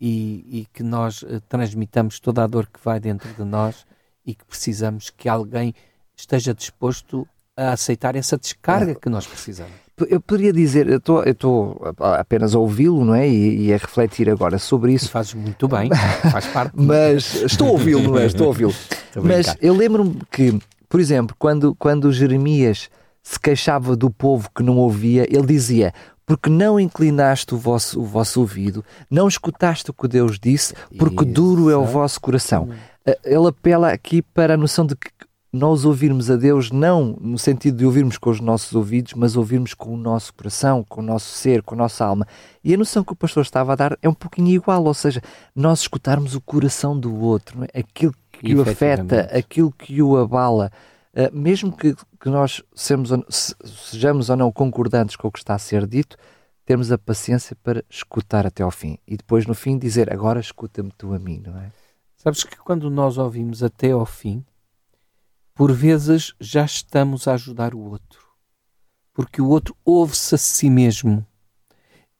e, 0.00 0.60
e 0.60 0.66
que 0.72 0.82
nós 0.82 1.22
uh, 1.22 1.40
transmitamos 1.48 2.20
toda 2.20 2.42
a 2.42 2.46
dor 2.46 2.66
que 2.66 2.80
vai 2.82 2.98
dentro 2.98 3.32
de 3.32 3.44
nós 3.44 3.86
e 4.24 4.34
que 4.34 4.44
precisamos 4.44 5.08
que 5.10 5.28
alguém 5.28 5.72
esteja 6.16 6.52
disposto 6.52 7.26
a 7.56 7.72
aceitar 7.72 8.16
essa 8.16 8.36
descarga 8.36 8.94
que 8.94 9.08
nós 9.08 9.26
precisamos 9.26 9.85
eu 10.10 10.20
poderia 10.20 10.52
dizer, 10.52 10.88
eu 10.88 11.00
estou 11.24 11.80
apenas 11.98 12.54
a 12.54 12.58
ouvi-lo, 12.58 13.04
não 13.04 13.14
é? 13.14 13.26
E, 13.26 13.66
e, 13.66 13.74
a 13.74 13.78
refletir 13.78 14.28
agora 14.28 14.58
sobre 14.58 14.92
isso. 14.92 15.10
Fazes 15.10 15.32
muito 15.32 15.66
bem, 15.66 15.88
faz 16.30 16.46
parte. 16.46 16.72
Mas 16.76 17.34
estou 17.42 17.68
a 17.68 17.70
ouvi-lo, 17.72 18.02
não 18.02 18.18
é? 18.18 18.26
Estou 18.26 18.44
a 18.44 18.48
ouvi-lo. 18.48 18.74
Mas 19.16 19.56
eu 19.60 19.74
lembro-me 19.74 20.18
que, 20.30 20.58
por 20.88 21.00
exemplo, 21.00 21.34
quando, 21.38 21.74
quando 21.76 22.12
Jeremias 22.12 22.90
se 23.22 23.40
queixava 23.40 23.96
do 23.96 24.10
povo 24.10 24.50
que 24.54 24.62
não 24.62 24.76
ouvia, 24.76 25.26
ele 25.30 25.46
dizia: 25.46 25.94
Porque 26.26 26.50
não 26.50 26.78
inclinaste 26.78 27.54
o 27.54 27.58
vosso, 27.58 27.98
o 27.98 28.04
vosso 28.04 28.40
ouvido, 28.40 28.84
não 29.10 29.26
escutaste 29.26 29.90
o 29.90 29.94
que 29.94 30.06
Deus 30.06 30.38
disse, 30.38 30.74
porque 30.98 31.24
duro 31.24 31.70
é 31.70 31.76
o 31.76 31.84
vosso 31.84 32.20
coração. 32.20 32.68
Eh, 33.06 33.18
ele 33.24 33.48
apela 33.48 33.90
aqui 33.90 34.20
para 34.20 34.54
a 34.54 34.56
noção 34.56 34.84
de 34.84 34.94
que 34.94 35.08
nós 35.56 35.84
ouvirmos 35.84 36.30
a 36.30 36.36
Deus 36.36 36.70
não 36.70 37.16
no 37.20 37.38
sentido 37.38 37.78
de 37.78 37.86
ouvirmos 37.86 38.18
com 38.18 38.30
os 38.30 38.40
nossos 38.40 38.74
ouvidos, 38.74 39.14
mas 39.14 39.36
ouvirmos 39.36 39.74
com 39.74 39.94
o 39.94 39.96
nosso 39.96 40.32
coração, 40.34 40.84
com 40.88 41.00
o 41.00 41.04
nosso 41.04 41.30
ser, 41.30 41.62
com 41.62 41.74
a 41.74 41.78
nossa 41.78 42.04
alma. 42.04 42.26
E 42.62 42.74
a 42.74 42.76
noção 42.76 43.02
que 43.02 43.12
o 43.12 43.16
pastor 43.16 43.42
estava 43.42 43.72
a 43.72 43.76
dar 43.76 43.98
é 44.02 44.08
um 44.08 44.14
pouquinho 44.14 44.48
igual, 44.48 44.84
ou 44.84 44.94
seja, 44.94 45.22
nós 45.54 45.80
escutarmos 45.80 46.34
o 46.34 46.40
coração 46.40 46.98
do 46.98 47.14
outro, 47.16 47.64
é? 47.64 47.80
aquilo 47.80 48.14
que 48.30 48.54
o 48.54 48.62
afeta, 48.62 49.22
aquilo 49.36 49.72
que 49.72 50.02
o 50.02 50.16
abala, 50.16 50.70
uh, 51.14 51.36
mesmo 51.36 51.74
que, 51.74 51.94
que 52.20 52.28
nós 52.28 52.62
sejamos, 52.74 53.54
sejamos 53.64 54.30
ou 54.30 54.36
não 54.36 54.52
concordantes 54.52 55.16
com 55.16 55.28
o 55.28 55.32
que 55.32 55.38
está 55.38 55.54
a 55.54 55.58
ser 55.58 55.86
dito, 55.86 56.16
termos 56.66 56.90
a 56.92 56.98
paciência 56.98 57.56
para 57.62 57.84
escutar 57.88 58.44
até 58.44 58.62
ao 58.62 58.70
fim 58.72 58.98
e 59.06 59.16
depois 59.16 59.46
no 59.46 59.54
fim 59.54 59.78
dizer 59.78 60.12
agora 60.12 60.40
escuta-me 60.40 60.90
tu 60.98 61.14
a 61.14 61.18
mim, 61.18 61.40
não 61.46 61.56
é? 61.56 61.70
Sabes 62.16 62.42
que 62.42 62.56
quando 62.56 62.90
nós 62.90 63.18
ouvimos 63.18 63.62
até 63.62 63.92
ao 63.92 64.04
fim, 64.04 64.44
por 65.56 65.72
vezes 65.72 66.34
já 66.38 66.66
estamos 66.66 67.26
a 67.26 67.32
ajudar 67.32 67.74
o 67.74 67.80
outro, 67.80 68.20
porque 69.14 69.40
o 69.40 69.48
outro 69.48 69.74
ouve-se 69.82 70.34
a 70.34 70.38
si 70.38 70.68
mesmo. 70.68 71.26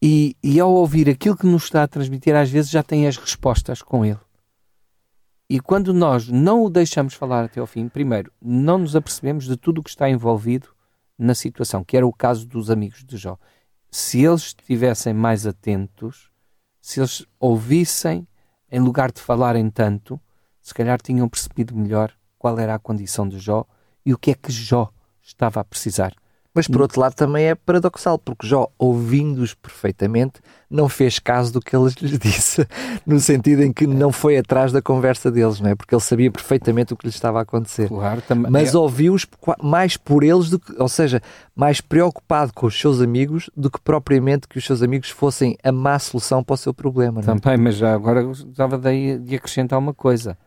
E, 0.03 0.35
e 0.43 0.59
ao 0.59 0.73
ouvir 0.73 1.11
aquilo 1.11 1.37
que 1.37 1.45
nos 1.45 1.65
está 1.65 1.83
a 1.83 1.89
transmitir, 1.89 2.35
às 2.35 2.51
vezes 2.51 2.71
já 2.71 2.83
tem 2.83 3.07
as 3.07 3.19
respostas 3.19 3.83
com 3.83 4.07
ele. 4.07 4.19
E 5.51 5.61
quando 5.61 5.93
nós 5.93 6.29
não 6.29 6.65
o 6.65 6.71
deixamos 6.71 7.13
falar 7.13 7.45
até 7.45 7.61
ao 7.61 7.67
fim, 7.67 7.91
primeiro, 7.91 8.33
não 8.41 8.79
nos 8.79 8.97
apercebemos 8.97 9.45
de 9.45 9.57
tudo 9.59 9.81
o 9.81 9.85
que 9.85 9.91
está 9.91 10.09
envolvido 10.09 10.69
na 11.19 11.35
situação, 11.35 11.85
que 11.85 11.97
era 11.97 12.07
o 12.07 12.13
caso 12.15 12.47
dos 12.47 12.71
amigos 12.71 13.05
de 13.05 13.19
Jó. 13.19 13.39
Se 13.91 14.25
eles 14.25 14.45
estivessem 14.45 15.13
mais 15.13 15.47
atentos, 15.47 16.31
se 16.81 17.01
eles 17.01 17.27
ouvissem, 17.39 18.27
em 18.73 18.81
lugar 18.81 19.13
de 19.13 19.21
falarem 19.21 19.69
tanto, 19.69 20.19
se 20.63 20.73
calhar 20.73 20.99
tinham 21.03 21.29
percebido 21.29 21.77
melhor 21.77 22.17
qual 22.47 22.61
era 22.61 22.77
a 22.77 22.79
condição 22.79 23.29
de 23.29 23.41
Jó 23.41 23.65
e 24.05 24.15
o 24.15 24.19
que 24.19 24.31
é 24.31 24.35
que 24.35 24.53
Jó 24.53 24.89
estava 25.21 25.59
a 25.59 25.65
precisar. 25.65 26.13
Mas 26.55 26.69
por 26.69 26.81
outro 26.81 27.01
lado 27.01 27.13
também 27.15 27.47
é 27.47 27.55
paradoxal, 27.57 28.19
porque 28.19 28.47
Jó, 28.47 28.69
ouvindo-os 28.79 29.53
perfeitamente, 29.53 30.41
não 30.71 30.89
fez 30.89 31.19
caso 31.19 31.53
do 31.53 31.61
que 31.61 31.77
eles 31.77 31.95
lhes 31.95 32.17
disse, 32.17 32.67
no 33.05 33.19
sentido 33.19 33.65
em 33.65 33.73
que 33.73 33.85
não 33.85 34.13
foi 34.13 34.39
atrás 34.39 34.71
da 34.71 34.81
conversa 34.81 35.29
deles, 35.29 35.61
não 35.61 35.71
é? 35.71 35.75
Porque 35.75 35.93
ele 35.93 36.01
sabia 36.01 36.31
perfeitamente 36.31 36.95
o 36.95 36.97
que 36.97 37.05
lhes 37.05 37.17
estava 37.17 37.41
a 37.41 37.43
acontecer. 37.43 37.89
Claro, 37.89 38.23
também. 38.23 38.51
Mas 38.51 38.75
é... 38.75 38.79
ouviu-os 38.79 39.27
mais 39.61 39.97
por 39.97 40.23
eles, 40.23 40.49
do 40.49 40.61
que, 40.61 40.73
ou 40.81 40.89
seja, 40.89 41.21
mais 41.55 41.81
preocupado 41.81 42.53
com 42.55 42.67
os 42.67 42.81
seus 42.81 43.03
amigos 43.03 43.51
do 43.57 43.69
que 43.69 43.81
propriamente 43.81 44.47
que 44.47 44.57
os 44.57 44.65
seus 44.65 44.83
amigos 44.83 45.11
fossem 45.11 45.59
a 45.65 45.73
má 45.73 45.99
solução 45.99 46.45
para 46.45 46.55
o 46.55 46.57
seu 46.57 46.73
problema. 46.73 47.21
Não 47.21 47.35
é? 47.35 47.39
Também, 47.39 47.59
mas 47.59 47.75
já 47.75 47.93
agora 47.93 48.23
gostava 48.23 48.79
de, 48.79 49.19
de 49.19 49.35
acrescentar 49.35 49.79
uma 49.81 49.93
coisa. 49.93 50.39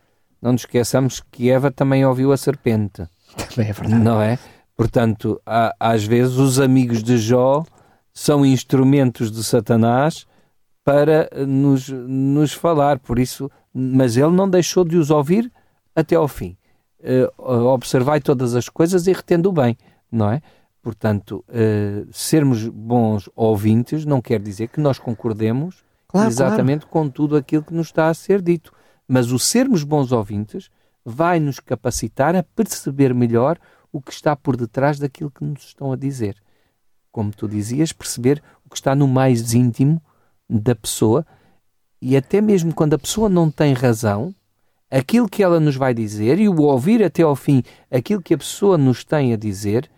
Não 0.41 0.53
nos 0.53 0.62
esqueçamos 0.62 1.22
que 1.31 1.50
Eva 1.50 1.69
também 1.69 2.05
ouviu 2.05 2.31
a 2.31 2.38
serpente. 2.38 3.08
Também 3.50 3.69
é 3.69 3.74
verdade. 3.74 4.03
Não 4.03 4.22
é? 4.22 4.39
Portanto, 4.75 5.41
há, 5.46 5.75
às 5.79 6.05
vezes 6.05 6.38
os 6.38 6.60
amigos 6.60 7.03
de 7.03 7.17
Jó 7.17 7.65
são 8.13 8.46
instrumentos 8.46 9.31
de 9.31 9.43
Satanás 9.43 10.25
para 10.84 11.29
nos, 11.46 11.89
nos 11.89 12.53
falar, 12.53 13.00
por 13.00 13.19
isso, 13.19 13.51
mas 13.74 14.17
ele 14.17 14.31
não 14.31 14.50
deixou 14.50 14.84
de 14.84 14.98
os 14.98 15.10
ouvir 15.10 15.51
até 15.96 16.15
ao 16.15 16.27
fim. 16.27 16.58
Uh, 17.01 17.65
observai 17.65 18.19
todas 18.19 18.55
as 18.55 18.67
coisas 18.67 19.08
e 19.08 19.13
retendo 19.13 19.51
bem, 19.51 19.77
não 20.12 20.31
é? 20.31 20.41
Portanto, 20.81 21.43
uh, 21.50 22.08
sermos 22.12 22.67
bons 22.67 23.29
ouvintes 23.36 24.05
não 24.05 24.22
quer 24.22 24.39
dizer 24.39 24.67
que 24.69 24.79
nós 24.79 24.98
concordemos 24.98 25.84
claro, 26.08 26.29
exatamente 26.29 26.86
claro. 26.86 26.91
com 26.91 27.10
tudo 27.10 27.38
aquilo 27.38 27.63
que 27.63 27.74
nos 27.74 27.88
está 27.88 28.08
a 28.08 28.13
ser 28.13 28.41
dito. 28.41 28.74
Mas 29.12 29.32
o 29.32 29.39
sermos 29.39 29.84
bons 29.84 30.12
ouvintes 30.12 30.70
vai 31.04 31.39
nos 31.39 31.60
capacitar 31.60 32.36
a 32.36 32.44
perceber 32.44 33.12
melhor 33.12 33.58
o 33.92 34.00
que 34.00 34.12
está 34.12 34.36
por 34.36 34.56
detrás 34.56 35.00
daquilo 35.00 35.32
que 35.32 35.44
nos 35.44 35.63
estão 35.63 35.92
a 35.92 35.96
dizer. 35.96 36.36
Como 37.12 37.32
tu 37.32 37.48
dizias, 37.48 37.92
perceber 37.92 38.44
o 38.63 38.70
que 38.70 38.75
está 38.75 38.94
no 38.94 39.08
mais 39.08 39.56
íntimo 39.56 40.00
da 40.48 40.75
pessoa 40.75 41.25
e 42.00 42.16
até 42.16 42.39
mesmo 42.39 42.72
quando 42.72 42.94
a 42.94 43.00
pessoa 43.00 43.28
não 43.28 43.50
tem 43.50 43.74
razão, 43.74 44.34
aquilo 44.92 45.28
que 45.28 45.42
ela 45.42 45.60
nos 45.60 45.75
vai 45.75 45.92
dizer 45.92 46.39
e 46.39 46.48
o 46.48 46.62
ouvir 46.62 47.04
até 47.04 47.24
ao 47.24 47.36
fim 47.36 47.63
aquilo 47.89 48.22
que 48.22 48.36
a 48.36 48.38
pessoa 48.38 48.78
nos 48.78 49.04
tem 49.04 49.34
a 49.34 49.38
dizer 49.38 49.89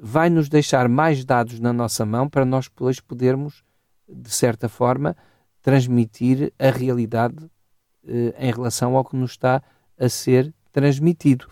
vai 0.00 0.30
nos 0.30 0.48
deixar 0.48 0.88
mais 0.88 1.22
dados 1.22 1.60
na 1.60 1.72
nossa 1.72 2.06
mão 2.06 2.30
para 2.30 2.46
nós 2.46 2.66
depois 2.66 2.98
podermos, 2.98 3.62
de 4.08 4.30
certa 4.30 4.70
forma, 4.70 5.14
transmitir 5.62 6.50
a 6.58 6.70
realidade 6.70 7.36
em 8.38 8.52
relação 8.52 8.96
ao 8.96 9.04
que 9.04 9.16
nos 9.16 9.32
está 9.32 9.62
a 9.98 10.08
ser 10.08 10.52
transmitido 10.72 11.46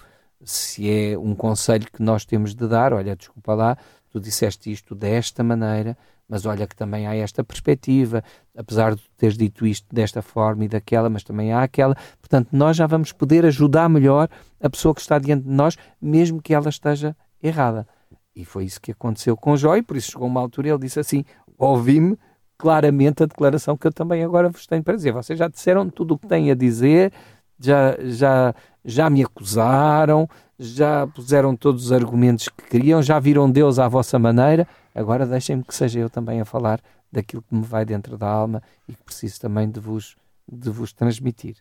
se 0.45 0.91
é 0.91 1.19
um 1.19 1.35
conselho 1.35 1.87
que 1.91 2.03
nós 2.03 2.25
temos 2.25 2.55
de 2.55 2.67
dar, 2.67 2.93
olha, 2.93 3.17
desculpa 3.17 3.55
lá, 3.55 3.77
tu 4.11 4.21
disseste 4.21 4.71
isto 4.71 4.95
desta 4.95 5.43
maneira, 5.43 5.97
mas 6.29 6.47
olha 6.47 6.67
que 6.67 6.75
também 6.75 7.07
há 7.07 7.15
esta 7.15 7.45
perspectiva, 7.45 8.23
apesar 8.57 8.95
de 8.95 9.03
teres 9.17 9.37
dito 9.37 9.67
isto 9.67 9.87
desta 9.95 10.23
forma 10.23 10.65
e 10.65 10.69
daquela, 10.69 11.11
mas 11.11 11.23
também 11.23 11.53
há 11.53 11.63
aquela. 11.63 11.95
Portanto, 12.21 12.49
nós 12.53 12.77
já 12.77 12.87
vamos 12.87 13.13
poder 13.13 13.45
ajudar 13.47 13.89
melhor 13.89 14.29
a 14.61 14.71
pessoa 14.71 14.95
que 14.95 15.01
está 15.01 15.19
diante 15.19 15.45
de 15.45 15.51
nós, 15.51 15.77
mesmo 16.01 16.41
que 16.41 16.55
ela 16.55 16.69
esteja 16.69 17.17
errada. 17.43 17.87
E 18.35 18.45
foi 18.45 18.65
isso 18.65 18.81
que 18.81 18.93
aconteceu 18.93 19.37
com 19.37 19.57
Jó, 19.57 19.77
e 19.77 19.83
por 19.83 19.97
isso 19.97 20.13
chegou 20.13 20.27
uma 20.27 20.41
altura 20.41 20.69
e 20.69 20.71
ele 20.71 20.81
disse 20.81 20.99
assim: 20.99 21.25
ouvi-me 21.59 22.19
claramente 22.63 23.25
a 23.25 23.27
declaração 23.27 23.77
que 23.77 23.89
eu 23.89 23.93
também 23.93 24.23
agora 24.23 24.49
vos 24.49 24.69
tenho 24.69 24.85
para 24.85 24.95
dizer. 24.95 25.11
Vocês 25.11 25.37
já 25.37 25.49
disseram 25.49 25.91
tudo 25.91 26.15
o 26.15 26.19
que 26.19 26.29
têm 26.29 26.49
a 26.49 26.55
dizer, 26.55 27.13
já, 27.59 27.97
já, 28.05 28.55
já 28.85 29.11
me 29.11 29.21
acusaram, 29.25 30.29
já 30.57 31.05
puseram 31.09 31.57
todos 31.57 31.87
os 31.87 31.93
argumentos 31.93 32.49
que 32.49 32.63
queriam, 32.63 33.03
já 33.03 33.19
viram 33.19 33.51
Deus 33.51 33.81
à 33.81 33.89
vossa 33.89 34.17
maneira, 34.17 34.65
agora 34.95 35.27
deixem-me 35.27 35.65
que 35.65 35.75
seja 35.75 35.99
eu 35.99 36.09
também 36.09 36.41
a 36.41 36.45
falar 36.45 36.81
daquilo 37.11 37.43
que 37.43 37.53
me 37.53 37.65
vai 37.65 37.85
dentro 37.85 38.17
da 38.17 38.29
alma 38.29 38.63
e 38.89 38.95
que 38.95 39.03
preciso 39.03 39.41
também 39.41 39.69
de 39.69 39.81
vos, 39.81 40.15
de 40.49 40.71
vos 40.71 40.93
transmitir. 40.93 41.57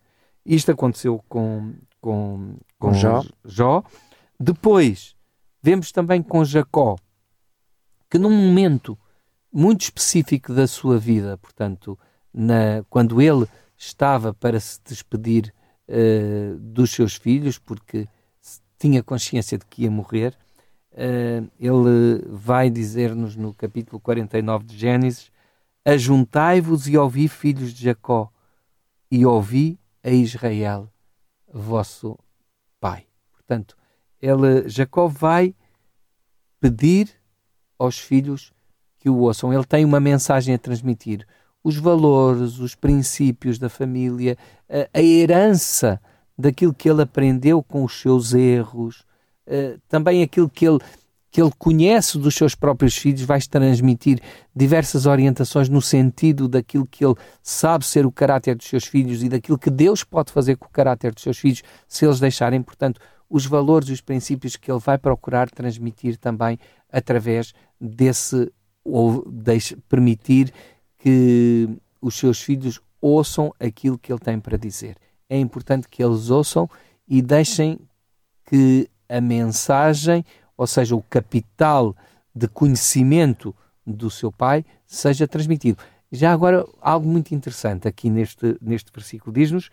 Isto 0.46 0.72
aconteceu 0.72 1.20
com, 1.28 1.74
com, 2.00 2.58
com 2.78 2.94
Jó. 2.94 3.24
Jó. 3.44 3.84
Depois, 4.40 5.16
vemos 5.64 5.92
também 5.92 6.22
com 6.22 6.46
Jacó, 6.46 6.96
que 8.08 8.20
num 8.20 8.30
momento 8.30 8.96
muito 9.52 9.82
específico 9.82 10.54
da 10.54 10.68
sua 10.68 10.98
vida, 10.98 11.38
portanto, 11.38 11.98
na, 12.34 12.84
quando 12.90 13.22
ele 13.22 13.46
estava 13.78 14.34
para 14.34 14.60
se 14.60 14.80
despedir 14.86 15.54
uh, 15.88 16.58
dos 16.60 16.92
seus 16.92 17.16
filhos, 17.16 17.58
porque 17.58 18.08
tinha 18.78 19.04
consciência 19.04 19.58
de 19.58 19.66
que 19.66 19.84
ia 19.84 19.92
morrer. 19.92 20.38
Uh, 20.92 21.50
ele 21.60 22.26
vai 22.30 22.70
dizer-nos 22.70 23.36
no 23.36 23.54
capítulo 23.54 24.00
49 24.00 24.66
de 24.66 24.78
Gênesis: 24.78 25.32
Ajuntai-vos 25.86 26.88
e 26.88 26.98
ouvi, 26.98 27.28
filhos 27.28 27.74
de 27.74 27.86
Jacó, 27.86 28.32
e 29.10 29.26
ouvi 29.26 29.80
a 30.04 30.10
Israel, 30.10 30.92
vosso 31.52 32.18
pai. 32.80 33.06
Portanto, 33.32 33.76
ele, 34.22 34.68
Jacó 34.68 35.08
vai 35.08 35.56
pedir 36.60 37.10
aos 37.78 37.98
filhos 37.98 38.54
que 39.02 39.10
o 39.10 39.18
ouçam. 39.18 39.52
Ele 39.52 39.66
tem 39.66 39.84
uma 39.84 40.00
mensagem 40.00 40.54
a 40.54 40.60
transmitir 40.60 41.26
os 41.64 41.76
valores, 41.76 42.60
os 42.60 42.76
princípios 42.76 43.60
da 43.60 43.68
família, 43.68 44.38
a, 44.70 45.00
a 45.00 45.02
herança 45.02 46.00
daquilo 46.38 46.74
que 46.74 46.90
ele 46.90 47.02
aprendeu 47.02 47.62
com 47.62 47.84
os 47.84 48.00
seus 48.00 48.34
erros, 48.34 49.02
uh, 49.48 49.80
também 49.90 50.24
aquilo 50.24 50.50
que 50.50 50.68
ele, 50.68 50.80
que 51.30 51.42
ele 51.42 51.52
conhece 51.58 52.18
dos 52.18 52.36
seus 52.36 52.56
próprios 52.56 52.96
filhos, 52.96 53.22
vai 53.22 53.40
transmitir 53.42 54.20
diversas 54.56 55.06
orientações 55.06 55.70
no 55.70 55.82
sentido 55.82 56.48
daquilo 56.48 56.86
que 56.86 57.04
ele 57.06 57.16
sabe 57.44 57.86
ser 57.86 58.06
o 58.06 58.12
caráter 58.12 58.56
dos 58.56 58.68
seus 58.68 58.86
filhos 58.86 59.24
e 59.24 59.30
daquilo 59.30 59.58
que 59.58 59.70
Deus 59.70 60.04
pode 60.04 60.32
fazer 60.32 60.58
com 60.58 60.66
o 60.66 60.72
caráter 60.72 61.14
dos 61.14 61.24
seus 61.24 61.38
filhos, 61.38 61.64
se 61.88 62.06
eles 62.06 62.20
deixarem, 62.20 62.62
portanto, 62.62 63.00
os 63.30 63.46
valores 63.46 63.88
e 63.90 63.94
os 63.94 64.02
princípios 64.02 64.58
que 64.58 64.70
ele 64.70 64.80
vai 64.80 64.98
procurar 64.98 65.50
transmitir 65.50 66.18
também 66.18 66.60
através 66.92 67.54
desse 67.80 68.52
ou 68.84 69.24
deixe, 69.30 69.76
permitir 69.88 70.54
que 70.98 71.70
os 72.02 72.16
seus 72.16 72.42
filhos 72.42 72.82
ouçam 73.02 73.54
aquilo 73.60 73.98
que 73.98 74.12
ele 74.12 74.20
tem 74.20 74.40
para 74.40 74.58
dizer. 74.58 74.98
É 75.30 75.38
importante 75.40 75.88
que 75.88 76.04
eles 76.04 76.30
ouçam 76.30 76.70
e 77.08 77.22
deixem 77.22 77.80
que 78.46 78.90
a 79.08 79.20
mensagem, 79.20 80.24
ou 80.56 80.68
seja, 80.68 80.96
o 80.96 81.02
capital 81.02 81.96
de 82.34 82.48
conhecimento 82.48 83.56
do 83.86 84.10
seu 84.10 84.32
pai, 84.32 84.66
seja 84.86 85.28
transmitido. 85.28 85.82
Já 86.12 86.34
agora, 86.34 86.66
algo 86.82 87.08
muito 87.08 87.34
interessante 87.34 87.88
aqui 87.88 88.10
neste, 88.10 88.58
neste 88.62 88.92
versículo 88.92 89.34
diz-nos: 89.34 89.70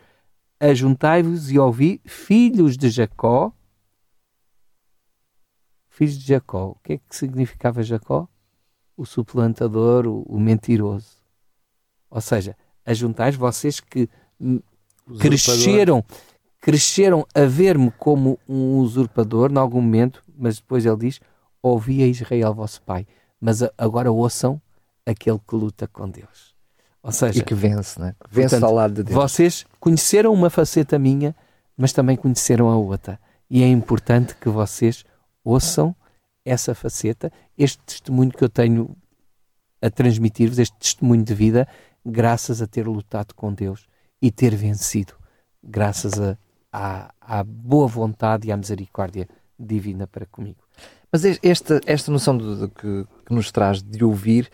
Ajuntai-vos 0.59 1.51
e 1.51 1.59
ouvi, 1.59 2.01
filhos 2.05 2.77
de 2.77 2.89
Jacó. 2.89 3.53
Filhos 5.89 6.17
de 6.17 6.27
Jacó. 6.27 6.67
O 6.67 6.75
que 6.83 6.93
é 6.93 6.97
que 6.97 7.15
significava 7.15 7.83
Jacó? 7.83 8.27
O 8.99 9.05
suplantador, 9.05 10.05
o, 10.05 10.23
o 10.23 10.39
mentiroso. 10.39 11.17
Ou 12.09 12.19
seja, 12.19 12.55
ajuntais 12.85 13.35
vocês 13.35 13.79
que 13.79 14.09
cresceram, 15.19 16.03
cresceram 16.59 17.25
a 17.33 17.45
ver-me 17.45 17.91
como 17.91 18.37
um 18.47 18.77
usurpador, 18.77 19.51
em 19.51 19.57
algum 19.57 19.81
momento, 19.81 20.21
mas 20.37 20.57
depois 20.57 20.85
ele 20.85 20.97
diz: 20.97 21.21
Ouvi 21.61 22.03
a 22.03 22.07
Israel, 22.07 22.53
vosso 22.53 22.81
pai, 22.81 23.07
mas 23.39 23.61
agora 23.77 24.11
ouçam 24.11 24.61
aquele 25.05 25.39
que 25.39 25.55
luta 25.55 25.87
com 25.87 26.09
Deus. 26.09 26.53
Ou 27.01 27.11
seja, 27.11 27.39
e 27.39 27.41
que 27.43 27.55
vence, 27.55 27.99
né? 27.99 28.13
vence 28.29 28.49
portanto, 28.49 28.69
ao 28.69 28.75
lado 28.75 28.93
de 28.95 29.03
Deus. 29.03 29.15
Vocês 29.15 29.65
conheceram 29.79 30.33
uma 30.33 30.49
faceta 30.49 30.99
minha, 30.99 31.33
mas 31.77 31.93
também 31.93 32.17
conheceram 32.17 32.69
a 32.69 32.75
outra. 32.75 33.17
E 33.49 33.63
é 33.63 33.67
importante 33.67 34.35
que 34.35 34.49
vocês 34.49 35.05
ouçam 35.43 35.95
essa 36.49 36.73
faceta, 36.73 37.31
este 37.57 37.79
testemunho 37.83 38.31
que 38.31 38.43
eu 38.43 38.49
tenho 38.49 38.95
a 39.81 39.89
transmitir-vos, 39.89 40.59
este 40.59 40.75
testemunho 40.77 41.23
de 41.23 41.33
vida, 41.33 41.67
graças 42.05 42.61
a 42.61 42.67
ter 42.67 42.87
lutado 42.87 43.33
com 43.33 43.53
Deus 43.53 43.85
e 44.21 44.31
ter 44.31 44.55
vencido, 44.55 45.13
graças 45.63 46.13
à 46.71 47.43
boa 47.43 47.87
vontade 47.87 48.47
e 48.47 48.51
à 48.51 48.57
misericórdia 48.57 49.27
divina 49.57 50.07
para 50.07 50.25
comigo. 50.25 50.63
Mas 51.11 51.23
esta, 51.43 51.81
esta 51.85 52.11
noção 52.11 52.37
de 52.37 52.67
que, 52.69 53.05
que, 53.25 53.33
nos 53.33 53.51
traz 53.51 53.81
de 53.81 54.03
ouvir 54.03 54.49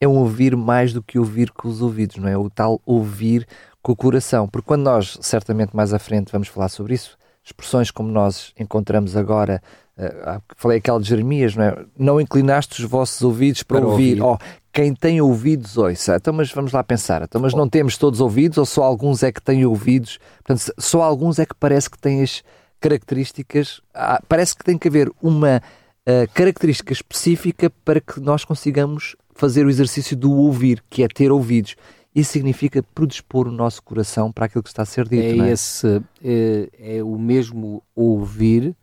é 0.00 0.08
um 0.08 0.16
ouvir 0.18 0.56
mais 0.56 0.92
do 0.92 1.02
que 1.02 1.18
ouvir 1.18 1.50
com 1.52 1.68
os 1.68 1.80
ouvidos, 1.80 2.16
não 2.16 2.28
é? 2.28 2.36
O 2.36 2.50
tal 2.50 2.80
ouvir 2.84 3.46
com 3.82 3.92
o 3.92 3.96
coração. 3.96 4.48
Porque 4.48 4.66
quando 4.66 4.82
nós, 4.82 5.18
certamente 5.20 5.74
mais 5.74 5.94
à 5.94 5.98
frente, 5.98 6.32
vamos 6.32 6.48
falar 6.48 6.68
sobre 6.68 6.94
isso, 6.94 7.16
expressões 7.44 7.90
como 7.90 8.10
nós 8.10 8.52
encontramos 8.58 9.16
agora, 9.16 9.62
uh, 10.06 10.42
falei 10.56 10.78
aquela 10.78 11.00
de 11.00 11.08
Jeremias, 11.08 11.54
não 11.54 11.64
é? 11.64 11.84
Não 11.98 12.20
inclinaste 12.20 12.82
os 12.82 12.88
vossos 12.88 13.22
ouvidos 13.22 13.62
para, 13.62 13.78
para 13.80 13.88
ouvir. 13.88 14.22
ouvir. 14.22 14.22
Oh, 14.22 14.60
quem 14.72 14.94
tem 14.94 15.20
ouvidos, 15.20 15.76
ouça. 15.76 16.16
Então, 16.16 16.32
mas 16.32 16.52
vamos 16.52 16.72
lá 16.72 16.82
pensar. 16.82 17.22
Então, 17.22 17.40
mas 17.40 17.54
não 17.54 17.68
temos 17.68 17.98
todos 17.98 18.20
ouvidos 18.20 18.58
ou 18.58 18.66
só 18.66 18.82
alguns 18.82 19.22
é 19.22 19.32
que 19.32 19.42
têm 19.42 19.64
ouvidos? 19.66 20.18
Portanto, 20.44 20.72
só 20.78 21.02
alguns 21.02 21.38
é 21.38 21.46
que 21.46 21.54
parece 21.54 21.90
que 21.90 21.98
têm 21.98 22.22
as 22.22 22.42
características. 22.80 23.80
Ah, 23.92 24.22
parece 24.28 24.56
que 24.56 24.64
tem 24.64 24.78
que 24.78 24.88
haver 24.88 25.10
uma 25.20 25.60
uh, 26.08 26.32
característica 26.32 26.92
específica 26.92 27.70
para 27.84 28.00
que 28.00 28.20
nós 28.20 28.44
consigamos 28.44 29.16
fazer 29.34 29.66
o 29.66 29.70
exercício 29.70 30.16
do 30.16 30.32
ouvir, 30.32 30.82
que 30.88 31.02
é 31.02 31.08
ter 31.08 31.32
ouvidos. 31.32 31.74
Isso 32.14 32.32
significa 32.32 32.82
predispor 32.94 33.48
o 33.48 33.52
nosso 33.52 33.82
coração 33.82 34.32
para 34.32 34.46
aquilo 34.46 34.62
que 34.62 34.68
está 34.68 34.82
a 34.82 34.86
ser 34.86 35.08
dito. 35.08 35.42
É, 35.42 35.48
é? 35.48 35.52
esse 35.52 36.02
é, 36.22 36.68
é 36.78 37.02
o 37.02 37.18
mesmo 37.18 37.82
ouvir 37.94 38.74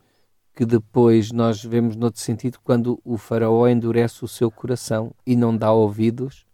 que 0.57 0.65
depois 0.65 1.31
nós 1.31 1.63
vemos 1.63 1.95
noutro 1.95 2.19
sentido 2.19 2.57
quando 2.63 2.99
o 3.05 3.15
faraó 3.15 3.67
endurece 3.67 4.25
o 4.25 4.27
seu 4.27 4.49
coração 4.49 5.13
e 5.23 5.35
não 5.35 5.55
dá 5.55 5.71
ouvidos 5.71 6.47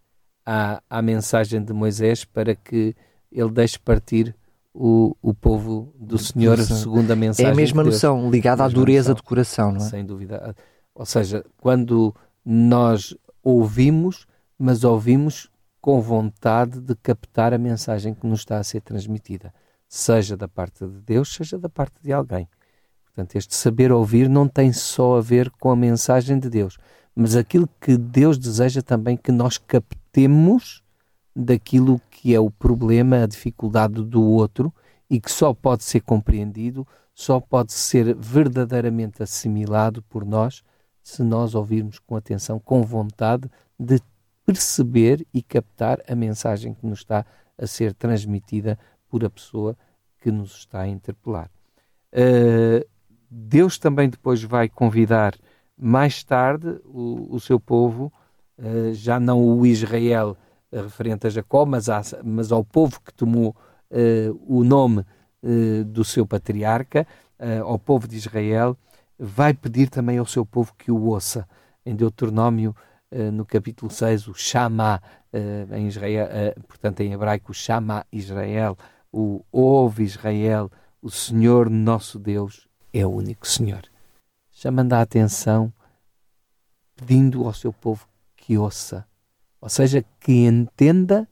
à, 0.45 0.83
à 0.89 1.01
mensagem 1.01 1.63
de 1.63 1.72
Moisés 1.72 2.25
para 2.25 2.53
que 2.53 2.93
ele 3.31 3.50
deixe 3.50 3.79
partir 3.79 4.36
o, 4.74 5.15
o 5.22 5.33
povo 5.33 5.95
do 5.98 6.17
Senhor 6.17 6.60
segundo 6.60 7.12
a 7.12 7.15
mensagem. 7.15 7.50
É 7.50 7.53
a 7.53 7.55
mesma 7.55 7.81
de 7.81 7.91
noção, 7.91 8.29
ligada 8.29 8.65
à 8.65 8.67
dureza 8.67 9.12
noção, 9.12 9.15
do 9.15 9.24
coração, 9.24 9.72
não 9.72 9.77
é? 9.77 9.89
Sem 9.89 10.05
dúvida. 10.05 10.53
Ou 10.93 11.05
seja, 11.05 11.45
quando 11.55 12.13
nós 12.43 13.15
ouvimos, 13.41 14.27
mas 14.60 14.83
ouvimos 14.83 15.50
com 15.79 16.01
vontade 16.01 16.81
de 16.81 16.93
captar 16.95 17.53
a 17.53 17.57
mensagem 17.57 18.13
que 18.13 18.27
nos 18.27 18.39
está 18.39 18.57
a 18.57 18.63
ser 18.65 18.81
transmitida, 18.81 19.53
seja 19.88 20.36
da 20.36 20.50
parte 20.50 20.86
de 20.86 21.00
Deus, 21.00 21.33
seja 21.33 21.57
da 21.57 21.69
parte 21.69 21.95
de 22.03 22.12
alguém. 22.12 22.50
Portanto, 23.13 23.36
este 23.36 23.53
saber 23.53 23.91
ouvir 23.91 24.27
não 24.27 24.48
tem 24.48 24.74
só 24.74 25.17
a 25.17 25.22
ver 25.22 25.51
com 25.51 25.70
a 25.70 25.75
mensagem 25.75 26.39
de 26.39 26.50
Deus, 26.50 26.79
mas 27.15 27.36
aquilo 27.36 27.70
que 27.79 27.96
Deus 27.96 28.39
deseja 28.39 28.82
também 28.82 29.15
que 29.15 29.32
nós 29.32 29.60
captemos 29.60 30.82
daquilo 31.36 32.01
que 32.10 32.34
é 32.34 32.39
o 32.39 32.50
problema, 32.50 33.24
a 33.24 33.27
dificuldade 33.27 34.03
do 34.03 34.24
outro 34.24 34.74
e 35.08 35.20
que 35.20 35.32
só 35.32 35.53
pode 35.53 35.84
ser 35.84 36.01
compreendido, 36.01 36.88
só 37.13 37.39
pode 37.39 37.72
ser 37.72 38.15
verdadeiramente 38.15 39.22
assimilado 39.22 40.01
por 40.03 40.25
nós 40.25 40.63
se 41.03 41.22
nós 41.22 41.53
ouvirmos 41.53 42.00
com 42.00 42.15
atenção, 42.15 42.60
com 42.60 42.82
vontade 42.82 43.48
de 43.77 44.02
perceber 44.43 45.28
e 45.32 45.43
captar 45.43 46.02
a 46.08 46.15
mensagem 46.15 46.73
que 46.73 46.86
nos 46.86 46.99
está 46.99 47.23
a 47.58 47.67
ser 47.67 47.93
transmitida 47.93 48.80
por 49.08 49.23
a 49.23 49.30
pessoa 49.30 49.78
que 50.19 50.32
nos 50.32 50.56
está 50.56 50.82
a 50.82 50.88
interpelar. 50.88 51.52
Uh, 52.12 52.92
Deus 53.36 53.80
também 53.80 54.08
depois 54.10 54.43
vai 54.43 54.69
convidar 54.69 55.34
mais 55.76 56.24
tarde 56.24 56.80
o, 56.86 57.36
o 57.36 57.39
seu 57.39 57.60
povo, 57.60 58.13
uh, 58.60 58.93
já 58.93 59.19
não 59.19 59.43
o 59.43 59.65
Israel 59.65 60.38
referente 60.72 61.26
a 61.26 61.30
Jacó, 61.32 61.65
mas, 61.65 61.88
mas 62.24 62.52
ao 62.52 62.63
povo 62.63 63.02
que 63.02 63.12
tomou 63.12 63.56
uh, 63.89 64.39
o 64.48 64.63
nome 64.63 65.04
uh, 65.41 65.84
do 65.86 66.04
seu 66.04 66.28
patriarca, 66.28 67.08
ao 67.65 67.78
povo 67.78 68.08
de 68.08 68.15
Israel, 68.15 68.78
vai 69.19 69.54
pedir 69.54 69.89
também 69.89 70.17
ao 70.17 70.26
seu 70.26 70.46
povo 70.46 70.74
que 70.78 70.89
o 70.89 71.08
ouça. 71.08 71.46
Em 71.86 71.93
Deuteronômio, 71.93 72.74
no 73.34 73.46
capítulo 73.46 73.91
6, 73.91 74.30
o 74.30 74.34
Shama, 74.34 75.02
em 75.76 75.88
Israel, 75.88 76.30
portanto 76.65 77.02
em 77.02 77.12
hebraico, 77.12 77.54
Shama 77.54 78.06
Israel, 78.13 78.78
o 79.12 79.43
Ouve 79.52 80.06
Israel, 80.06 80.72
o 81.02 81.10
Senhor 81.10 81.69
nosso 81.69 82.17
Deus 82.17 82.65
é 82.93 83.06
o 83.06 83.10
único 83.10 83.47
Senhor. 83.47 83.84
Chamando 84.51 84.93
a 84.93 85.01
atenção, 85.01 85.73
pedindo 86.95 87.45
ao 87.45 87.53
seu 87.53 87.73
povo 87.73 88.08
que 88.36 88.58
ouça 88.58 89.06
ou 89.63 89.69
seja, 89.69 90.03
que 90.19 90.45
entenda 90.45 91.25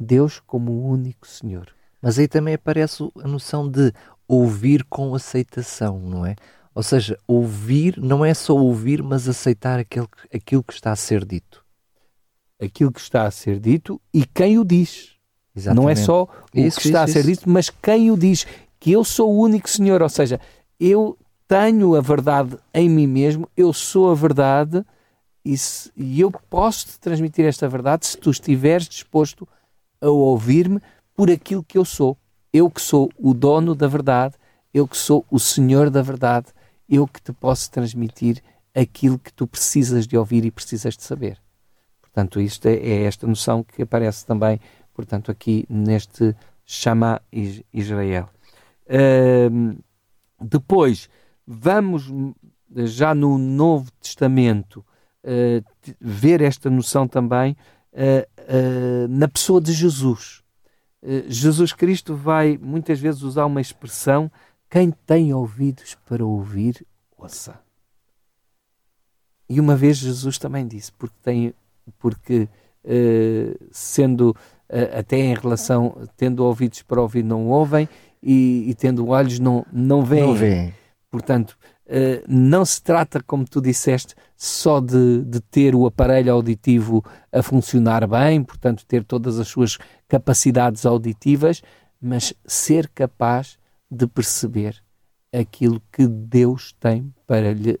Deus 0.00 0.40
como 0.44 0.72
o 0.72 0.88
único 0.88 1.28
Senhor. 1.28 1.68
Mas 2.02 2.18
aí 2.18 2.26
também 2.26 2.54
aparece 2.54 3.08
a 3.22 3.28
noção 3.28 3.70
de 3.70 3.92
ouvir 4.26 4.82
com 4.82 5.14
aceitação, 5.14 6.00
não 6.00 6.26
é? 6.26 6.34
Ou 6.74 6.82
seja, 6.82 7.16
ouvir 7.24 7.96
não 7.96 8.24
é 8.24 8.34
só 8.34 8.52
ouvir, 8.56 9.00
mas 9.00 9.28
aceitar 9.28 9.78
aquele, 9.78 10.08
aquilo 10.34 10.64
que 10.64 10.72
está 10.72 10.90
a 10.90 10.96
ser 10.96 11.24
dito. 11.24 11.64
Aquilo 12.60 12.90
que 12.90 13.00
está 13.00 13.26
a 13.26 13.30
ser 13.30 13.60
dito 13.60 14.00
e 14.12 14.26
quem 14.26 14.58
o 14.58 14.64
diz. 14.64 15.12
Exatamente. 15.54 15.80
Não 15.80 15.88
é 15.88 15.94
só 15.94 16.24
o 16.24 16.58
isso, 16.58 16.80
que 16.80 16.88
está 16.88 17.04
isso, 17.04 17.10
a 17.10 17.22
ser 17.22 17.30
isso. 17.30 17.42
dito, 17.42 17.48
mas 17.48 17.70
quem 17.70 18.10
o 18.10 18.16
diz. 18.16 18.44
Que 18.80 18.90
eu 18.90 19.04
sou 19.04 19.32
o 19.32 19.40
único 19.40 19.70
Senhor. 19.70 20.02
Ou 20.02 20.08
seja, 20.08 20.40
eu 20.78 21.16
tenho 21.46 21.94
a 21.94 22.00
verdade 22.00 22.56
em 22.74 22.88
mim 22.88 23.06
mesmo, 23.06 23.48
eu 23.56 23.72
sou 23.72 24.10
a 24.10 24.14
verdade 24.14 24.84
e, 25.44 25.56
se, 25.56 25.90
e 25.96 26.20
eu 26.20 26.30
posso 26.30 26.86
te 26.86 27.00
transmitir 27.00 27.44
esta 27.46 27.68
verdade 27.68 28.06
se 28.06 28.18
tu 28.18 28.30
estiveres 28.30 28.88
disposto 28.88 29.48
a 30.00 30.08
ouvir-me 30.08 30.80
por 31.14 31.30
aquilo 31.30 31.64
que 31.64 31.78
eu 31.78 31.84
sou. 31.84 32.16
Eu 32.52 32.70
que 32.70 32.80
sou 32.80 33.10
o 33.18 33.34
dono 33.34 33.74
da 33.74 33.86
verdade, 33.86 34.34
eu 34.72 34.86
que 34.86 34.96
sou 34.96 35.24
o 35.30 35.38
Senhor 35.38 35.90
da 35.90 36.02
verdade, 36.02 36.46
eu 36.88 37.06
que 37.06 37.20
te 37.20 37.32
posso 37.32 37.70
transmitir 37.70 38.42
aquilo 38.74 39.18
que 39.18 39.32
tu 39.32 39.46
precisas 39.46 40.06
de 40.06 40.16
ouvir 40.16 40.44
e 40.44 40.50
precisas 40.50 40.96
de 40.96 41.02
saber. 41.02 41.38
Portanto, 42.00 42.40
isto 42.40 42.66
é, 42.66 42.74
é 42.74 43.02
esta 43.04 43.26
noção 43.26 43.64
que 43.64 43.82
aparece 43.82 44.24
também, 44.24 44.60
portanto, 44.94 45.30
aqui 45.30 45.64
neste 45.68 46.34
Shama 46.64 47.20
Israel. 47.72 48.28
Depois, 50.40 51.08
vamos 51.46 52.12
já 52.86 53.14
no 53.14 53.38
Novo 53.38 53.90
Testamento 54.00 54.84
uh, 55.24 55.94
ver 56.00 56.40
esta 56.40 56.68
noção 56.70 57.08
também 57.08 57.56
uh, 57.92 59.08
na 59.08 59.28
pessoa 59.28 59.60
de 59.60 59.72
Jesus. 59.72 60.42
Jesus 61.28 61.72
Cristo 61.72 62.16
vai 62.16 62.58
muitas 62.60 62.98
vezes 62.98 63.22
usar 63.22 63.46
uma 63.46 63.60
expressão: 63.60 64.28
quem 64.68 64.90
tem 64.90 65.32
ouvidos 65.32 65.96
para 66.04 66.24
ouvir, 66.26 66.84
ouça. 67.16 67.60
E 69.48 69.60
uma 69.60 69.76
vez 69.76 69.96
Jesus 69.98 70.38
também 70.38 70.66
disse, 70.66 70.90
porque 70.92 71.14
tem, 71.22 71.54
porque 72.00 72.48
sendo 73.70 74.34
até 74.92 75.18
em 75.18 75.34
relação, 75.34 75.96
tendo 76.16 76.44
ouvidos 76.44 76.82
para 76.82 77.00
ouvir, 77.00 77.22
não 77.22 77.46
ouvem, 77.46 77.88
e, 78.22 78.64
e 78.68 78.74
tendo 78.74 79.08
olhos, 79.08 79.38
não, 79.38 79.64
não 79.72 80.04
veem. 80.04 80.26
Não 80.26 80.34
veem. 80.34 80.74
Portanto, 81.10 81.56
Uh, 81.88 82.20
não 82.28 82.66
se 82.66 82.82
trata, 82.82 83.22
como 83.22 83.48
tu 83.48 83.62
disseste, 83.62 84.14
só 84.36 84.78
de, 84.78 85.24
de, 85.24 85.40
ter 85.40 85.74
o 85.74 85.86
aparelho 85.86 86.30
auditivo 86.30 87.02
a 87.32 87.42
funcionar 87.42 88.06
bem, 88.06 88.44
portanto, 88.44 88.84
ter 88.84 89.02
todas 89.02 89.38
as 89.40 89.48
suas 89.48 89.78
capacidades 90.06 90.84
auditivas, 90.84 91.62
mas 91.98 92.34
ser 92.46 92.90
capaz 92.90 93.58
de 93.90 94.06
perceber 94.06 94.82
aquilo 95.32 95.80
que 95.90 96.06
Deus 96.06 96.74
tem 96.78 97.10
para 97.26 97.54
lhe 97.54 97.78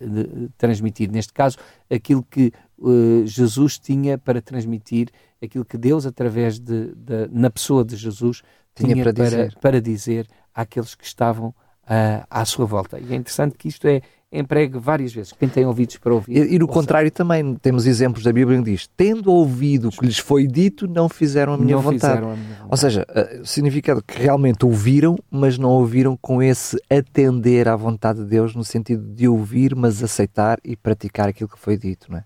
transmitir. 0.56 1.10
Neste 1.10 1.34
caso, 1.34 1.58
aquilo 1.90 2.22
que 2.22 2.50
uh, 2.78 3.26
Jesus 3.26 3.78
tinha 3.78 4.16
para 4.16 4.40
transmitir, 4.40 5.10
aquilo 5.42 5.66
que 5.66 5.76
Deus, 5.76 6.06
através 6.06 6.58
de, 6.58 6.94
de 6.94 7.28
na 7.30 7.50
pessoa 7.50 7.84
de 7.84 7.94
Jesus, 7.94 8.42
tinha, 8.78 8.94
tinha 8.94 9.04
para, 9.04 9.12
para, 9.12 9.24
dizer. 9.24 9.58
para 9.60 9.80
dizer 9.80 10.26
àqueles 10.54 10.94
que 10.94 11.04
estavam 11.04 11.48
uh, 11.48 12.26
à 12.30 12.44
sua 12.44 12.66
volta. 12.66 12.98
E 12.98 13.12
é 13.12 13.16
interessante 13.16 13.56
que 13.56 13.68
isto 13.68 13.86
é, 13.86 14.02
empregue 14.30 14.78
várias 14.78 15.12
vezes. 15.12 15.32
Quem 15.32 15.48
tem 15.48 15.64
ouvidos 15.64 15.96
para 15.96 16.14
ouvir. 16.14 16.36
E, 16.36 16.54
e 16.54 16.58
no 16.58 16.68
contrário 16.68 17.10
também, 17.10 17.54
temos 17.56 17.86
exemplos 17.86 18.22
da 18.22 18.32
Bíblia 18.32 18.58
que 18.58 18.64
diz: 18.64 18.88
tendo 18.96 19.32
ouvido 19.32 19.88
o 19.88 19.90
que 19.90 20.04
lhes 20.04 20.18
foi 20.18 20.46
dito, 20.46 20.86
não 20.86 21.08
fizeram 21.08 21.54
a 21.54 21.58
minha, 21.58 21.76
não 21.76 21.82
vontade. 21.82 22.00
fizeram 22.00 22.32
a 22.32 22.36
minha 22.36 22.48
vontade. 22.48 22.68
Ou 22.70 22.76
seja, 22.76 23.06
uh, 23.08 23.46
significa 23.46 24.00
que 24.02 24.18
realmente 24.20 24.64
ouviram, 24.64 25.16
mas 25.30 25.58
não 25.58 25.70
ouviram 25.70 26.16
com 26.16 26.42
esse 26.42 26.76
atender 26.90 27.68
à 27.68 27.76
vontade 27.76 28.20
de 28.20 28.26
Deus, 28.26 28.54
no 28.54 28.64
sentido 28.64 29.02
de 29.02 29.26
ouvir, 29.26 29.74
mas 29.74 30.02
aceitar 30.02 30.58
e 30.64 30.76
praticar 30.76 31.28
aquilo 31.28 31.48
que 31.48 31.58
foi 31.58 31.76
dito, 31.76 32.10
não 32.10 32.18
é? 32.18 32.24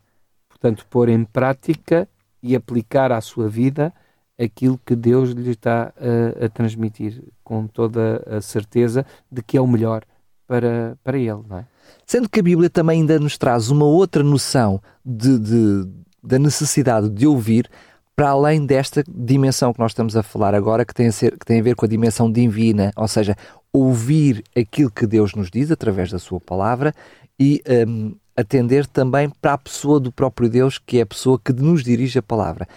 Portanto, 0.49 0.87
pôr 0.89 1.09
em 1.09 1.25
prática 1.25 2.09
e 2.43 2.55
aplicar 2.57 3.13
à 3.13 3.21
sua 3.21 3.49
vida 3.49 3.93
aquilo 4.41 4.81
que 4.85 4.97
Deus 4.97 5.31
lhe 5.31 5.51
está 5.51 5.93
a, 5.97 6.45
a 6.45 6.49
transmitir, 6.49 7.23
com 7.45 7.67
toda 7.67 8.23
a 8.27 8.41
certeza 8.41 9.05
de 9.31 9.43
que 9.43 9.57
é 9.57 9.61
o 9.61 9.67
melhor 9.67 10.05
para, 10.47 10.97
para 11.03 11.19
ele, 11.19 11.43
não 11.49 11.59
é? 11.59 11.67
Sendo 12.07 12.29
que 12.29 12.41
a 12.41 12.43
Bíblia 12.43 12.69
também 12.69 13.01
ainda 13.01 13.19
nos 13.19 13.39
traz 13.39 13.71
uma 13.71 13.85
outra 13.85 14.23
noção 14.23 14.81
de, 15.05 15.39
de, 15.39 15.89
da 16.23 16.39
necessidade 16.39 17.09
de 17.09 17.27
ouvir, 17.27 17.69
para 18.15 18.31
além 18.31 18.67
desta 18.67 19.03
dimensão 19.09 19.73
que 19.73 19.81
nós 19.81 19.93
estamos 19.93 20.17
a 20.17 20.23
falar 20.23 20.55
agora, 20.55 20.85
que 20.85 20.95
tem 20.95 21.09
a, 21.09 21.13
ser, 21.13 21.39
que 21.39 21.47
tem 21.47 21.61
a 21.61 21.63
ver 21.63 21.75
com 21.75 21.85
a 21.85 21.89
dimensão 21.89 22.31
divina, 22.31 22.93
ou 22.97 23.09
seja, 23.09 23.37
ouvir 23.73 24.45
aquilo 24.57 24.91
que 24.91 25.07
Deus 25.07 25.35
nos 25.35 25.51
diz 25.51 25.71
através 25.71 26.11
da 26.11 26.19
Sua 26.19 26.41
palavra 26.41 26.95
e 27.41 27.63
um, 27.89 28.15
atender 28.37 28.87
também 28.87 29.31
para 29.41 29.55
a 29.55 29.59
pessoa 29.59 29.99
do 29.99 30.13
próprio 30.13 30.49
Deus, 30.49 30.79
que 30.79 30.99
é 30.99 31.03
a 31.03 31.07
pessoa 31.07 31.41
que 31.43 31.53
nos 31.53 31.83
dirige 31.83 32.19
a 32.19 32.23
palavra. 32.23 32.69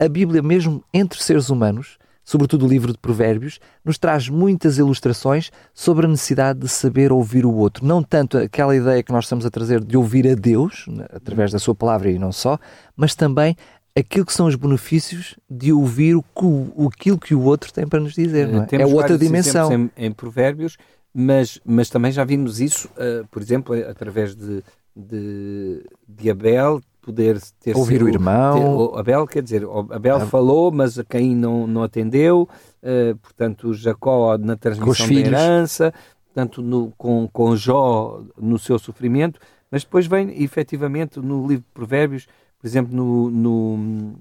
A 0.00 0.08
Bíblia, 0.08 0.42
mesmo 0.42 0.82
entre 0.94 1.22
seres 1.22 1.50
humanos, 1.50 1.98
sobretudo 2.24 2.64
o 2.64 2.68
livro 2.68 2.90
de 2.90 2.98
Provérbios, 2.98 3.60
nos 3.84 3.98
traz 3.98 4.30
muitas 4.30 4.78
ilustrações 4.78 5.50
sobre 5.74 6.06
a 6.06 6.08
necessidade 6.08 6.60
de 6.60 6.68
saber 6.68 7.12
ouvir 7.12 7.44
o 7.44 7.52
outro. 7.52 7.84
Não 7.84 8.02
tanto 8.02 8.38
aquela 8.38 8.74
ideia 8.74 9.02
que 9.02 9.12
nós 9.12 9.24
estamos 9.24 9.44
a 9.44 9.50
trazer 9.50 9.84
de 9.84 9.98
ouvir 9.98 10.26
a 10.26 10.34
Deus, 10.34 10.86
né, 10.88 11.04
através 11.12 11.52
da 11.52 11.58
sua 11.58 11.74
palavra 11.74 12.10
e 12.10 12.18
não 12.18 12.32
só, 12.32 12.58
mas 12.96 13.14
também 13.14 13.54
aquilo 13.94 14.24
que 14.24 14.32
são 14.32 14.46
os 14.46 14.54
benefícios 14.54 15.36
de 15.50 15.70
ouvir 15.72 16.14
o 16.14 16.22
que, 16.22 16.44
o, 16.44 16.88
aquilo 16.88 17.18
que 17.18 17.34
o 17.34 17.42
outro 17.42 17.70
tem 17.70 17.86
para 17.86 18.00
nos 18.00 18.14
dizer. 18.14 18.48
Não 18.48 18.62
é? 18.62 18.82
é 18.82 18.86
outra 18.86 19.18
dimensão. 19.18 19.70
Em, 19.70 19.90
em, 19.96 20.12
Provérbios, 20.12 20.78
mas, 21.12 21.60
mas 21.62 21.90
também 21.90 22.10
já 22.10 22.24
vimos 22.24 22.58
isso, 22.58 22.88
uh, 22.96 23.26
por 23.30 23.42
exemplo, 23.42 23.74
através 23.88 24.34
de, 24.34 24.62
de, 24.96 25.84
de 26.08 26.30
Abel, 26.30 26.80
poder 27.00 27.40
ter 27.60 27.76
ouvir 27.76 27.94
sido, 27.94 28.04
o 28.04 28.08
irmão. 28.08 28.92
Ter, 28.92 28.98
Abel, 29.00 29.26
quer 29.26 29.42
dizer, 29.42 29.62
Abel 29.90 30.16
ah. 30.16 30.26
falou, 30.26 30.70
mas 30.70 30.98
a 30.98 31.04
Caim 31.04 31.34
não, 31.34 31.66
não 31.66 31.82
atendeu, 31.82 32.48
uh, 32.82 33.16
portanto, 33.16 33.72
Jacó 33.74 34.36
na 34.38 34.56
transmissão 34.56 35.06
da 35.06 35.14
herança, 35.14 35.94
portanto, 36.26 36.62
no, 36.62 36.92
com, 36.96 37.28
com 37.28 37.56
Jó 37.56 38.22
no 38.36 38.58
seu 38.58 38.78
sofrimento, 38.78 39.40
mas 39.70 39.84
depois 39.84 40.06
vem 40.06 40.42
efetivamente 40.42 41.20
no 41.20 41.46
livro 41.46 41.64
de 41.64 41.72
Provérbios, 41.72 42.26
por 42.58 42.66
exemplo, 42.66 42.94
no, 42.94 43.30
no, 43.30 44.14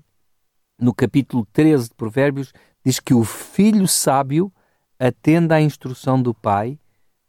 no 0.80 0.94
capítulo 0.94 1.46
13 1.52 1.90
de 1.90 1.96
Provérbios, 1.96 2.54
diz 2.86 3.00
que 3.00 3.14
o 3.14 3.24
filho 3.24 3.88
sábio 3.88 4.52
atende 4.98 5.54
à 5.54 5.62
instrução 5.62 6.22
do 6.22 6.34
pai, 6.34 6.80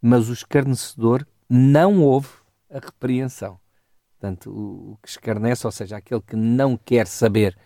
mas 0.01 0.29
o 0.29 0.33
escarnecedor 0.33 1.27
não 1.49 2.03
ouve 2.03 2.29
a 2.71 2.79
repreensão. 2.79 3.59
Portanto, 4.21 4.51
o, 4.51 4.99
que 5.03 5.09
escarnece, 5.09 5.67
ou 5.67 5.73
seja, 5.73 5.97
aquele 5.97 6.21
que 6.21 6.37
não 6.37 6.77
quer 6.77 7.07
saber, 7.07 7.57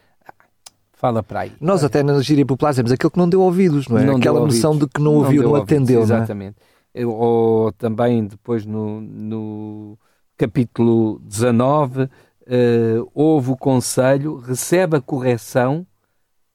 fala 0.92 1.20
para 1.20 1.40
aí. 1.40 1.52
Nós 1.60 1.82
até 1.82 2.00
na 2.00 2.22
gíria 2.22 2.46
popular 2.46 2.70
dizemos 2.70 2.92
aquele 2.92 3.10
que 3.10 3.18
não 3.18 3.28
deu 3.28 3.42
ouvidos, 3.42 3.88
não 3.88 3.98
é? 3.98 4.04
Não 4.04 4.16
Aquela 4.16 4.38
noção 4.38 4.78
de 4.78 4.86
que 4.86 5.02
não 5.02 5.14
ouviu, 5.14 5.42
não, 5.42 5.50
não 5.50 5.56
atendeu, 5.56 6.00
ouvidos, 6.00 6.16
Exatamente. 6.16 6.56
É? 6.94 7.04
Ou 7.04 7.72
também 7.72 8.24
depois 8.24 8.64
no, 8.64 9.00
no 9.00 9.98
capítulo 10.38 11.18
19, 11.24 12.04
uh, 12.04 12.08
ouve 13.12 13.50
o 13.50 13.56
conselho, 13.56 14.36
recebe 14.36 14.96
a 14.96 15.00
correção 15.00 15.84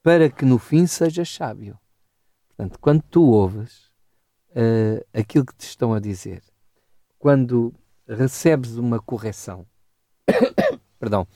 para 0.02 0.30
que 0.30 0.46
no 0.46 0.58
fim 0.58 0.88
seja 0.88 1.26
sábio. 1.26 1.78
Portanto, 2.48 2.80
quando 2.80 3.02
tu 3.02 3.24
ouves 3.24 3.90
uh, 4.52 5.06
aquilo 5.14 5.46
que 5.46 5.56
te 5.56 5.66
estão 5.66 5.94
a 5.94 6.00
dizer, 6.00 6.42
quando 7.18 7.74
recebes 8.08 8.78
uma 8.78 9.02
correção, 9.02 9.66
perdão, 11.00 11.28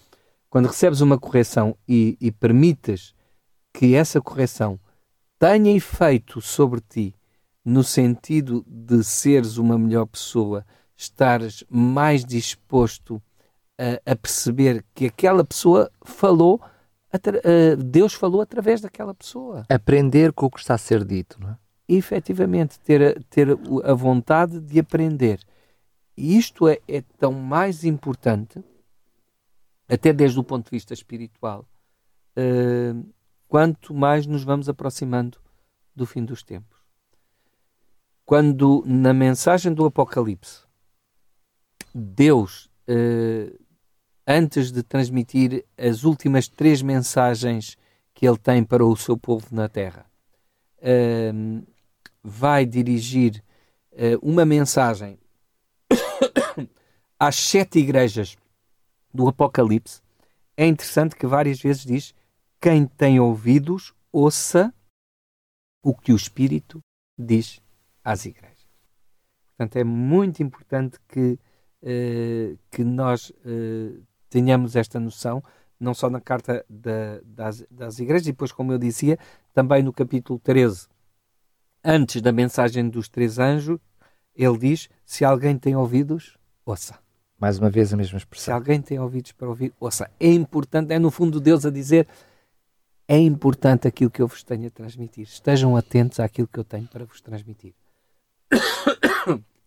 quando 0.49 0.67
recebes 0.67 1.01
uma 1.01 1.17
correção 1.17 1.75
e, 1.87 2.17
e 2.21 2.31
permites 2.31 3.13
que 3.73 3.95
essa 3.95 4.21
correção 4.21 4.79
tenha 5.39 5.75
efeito 5.75 6.39
sobre 6.41 6.79
ti, 6.79 7.15
no 7.65 7.83
sentido 7.83 8.63
de 8.67 9.03
seres 9.03 9.57
uma 9.57 9.77
melhor 9.77 10.05
pessoa, 10.05 10.65
estares 10.95 11.63
mais 11.69 12.23
disposto 12.23 13.21
a, 13.79 14.11
a 14.11 14.15
perceber 14.15 14.85
que 14.93 15.07
aquela 15.07 15.43
pessoa 15.43 15.91
falou, 16.03 16.61
Deus 17.85 18.13
falou 18.13 18.41
através 18.41 18.81
daquela 18.81 19.13
pessoa. 19.13 19.65
Aprender 19.69 20.31
com 20.33 20.45
o 20.45 20.51
que 20.51 20.59
está 20.59 20.75
a 20.75 20.77
ser 20.77 21.03
dito, 21.03 21.39
não 21.41 21.49
é? 21.49 21.57
E, 21.87 21.97
efetivamente, 21.97 22.79
ter, 22.79 23.23
ter 23.25 23.49
a 23.83 23.93
vontade 23.93 24.59
de 24.59 24.79
aprender. 24.79 25.39
E 26.15 26.37
isto 26.37 26.67
é, 26.67 26.79
é 26.87 27.01
tão 27.17 27.33
mais 27.33 27.83
importante 27.83 28.63
até 29.93 30.11
desde 30.11 30.39
o 30.39 30.43
ponto 30.43 30.65
de 30.65 30.71
vista 30.71 30.91
espiritual, 30.91 31.67
uh, 32.35 33.13
quanto 33.47 33.93
mais 33.93 34.25
nos 34.25 34.43
vamos 34.43 34.67
aproximando 34.67 35.37
do 35.95 36.07
fim 36.07 36.25
dos 36.25 36.41
tempos. 36.41 36.79
Quando 38.25 38.83
na 38.87 39.13
mensagem 39.13 39.71
do 39.71 39.85
Apocalipse, 39.85 40.63
Deus, 41.93 42.71
uh, 42.89 43.55
antes 44.25 44.71
de 44.71 44.81
transmitir 44.81 45.63
as 45.77 46.03
últimas 46.03 46.47
três 46.47 46.81
mensagens 46.81 47.77
que 48.15 48.27
ele 48.27 48.37
tem 48.39 48.63
para 48.63 48.83
o 48.83 48.95
seu 48.97 49.15
povo 49.15 49.45
na 49.51 49.69
terra, 49.69 50.07
uh, 50.79 51.67
vai 52.23 52.65
dirigir 52.65 53.43
uma 54.23 54.43
mensagem 54.43 55.19
às 57.19 57.35
sete 57.35 57.77
igrejas 57.77 58.35
do 59.13 59.27
Apocalipse, 59.27 60.01
é 60.55 60.67
interessante 60.67 61.15
que 61.15 61.27
várias 61.27 61.61
vezes 61.61 61.85
diz: 61.85 62.15
quem 62.59 62.85
tem 62.85 63.19
ouvidos, 63.19 63.93
ouça 64.11 64.73
o 65.83 65.93
que 65.93 66.13
o 66.13 66.15
Espírito 66.15 66.81
diz 67.17 67.61
às 68.03 68.25
igrejas. 68.25 68.67
Portanto, 69.57 69.75
é 69.77 69.83
muito 69.83 70.41
importante 70.41 70.97
que, 71.07 71.37
uh, 71.81 72.57
que 72.71 72.83
nós 72.83 73.29
uh, 73.29 74.03
tenhamos 74.29 74.75
esta 74.75 74.99
noção, 74.99 75.43
não 75.79 75.93
só 75.93 76.09
na 76.09 76.21
carta 76.21 76.65
da, 76.69 77.19
das, 77.23 77.65
das 77.69 77.99
igrejas, 77.99 78.27
e 78.27 78.31
depois, 78.31 78.51
como 78.51 78.71
eu 78.71 78.77
dizia, 78.77 79.19
também 79.53 79.83
no 79.83 79.93
capítulo 79.93 80.39
13, 80.39 80.87
antes 81.83 82.21
da 82.21 82.31
mensagem 82.31 82.89
dos 82.89 83.09
três 83.09 83.37
anjos, 83.37 83.79
ele 84.33 84.57
diz: 84.57 84.89
Se 85.05 85.25
alguém 85.25 85.57
tem 85.57 85.75
ouvidos, 85.75 86.37
ouça. 86.65 87.02
Mais 87.43 87.59
uma 87.59 87.69
vez 87.69 87.93
a 87.93 87.97
mesma 87.97 88.17
expressão. 88.17 88.45
Se 88.45 88.51
alguém 88.53 88.81
tem 88.81 88.97
ouvidos 88.97 89.33
para 89.33 89.49
ouvir, 89.49 89.73
ouça. 89.77 90.09
É 90.17 90.31
importante, 90.31 90.93
é 90.93 90.97
no 90.97 91.11
fundo 91.11 91.41
Deus 91.41 91.65
a 91.65 91.69
dizer: 91.69 92.07
é 93.05 93.17
importante 93.17 93.85
aquilo 93.85 94.09
que 94.09 94.21
eu 94.21 94.29
vos 94.29 94.43
tenho 94.43 94.67
a 94.67 94.69
transmitir. 94.69 95.27
Estejam 95.27 95.75
atentos 95.75 96.21
àquilo 96.21 96.47
que 96.47 96.57
eu 96.57 96.63
tenho 96.63 96.87
para 96.87 97.03
vos 97.03 97.19
transmitir. 97.19 97.73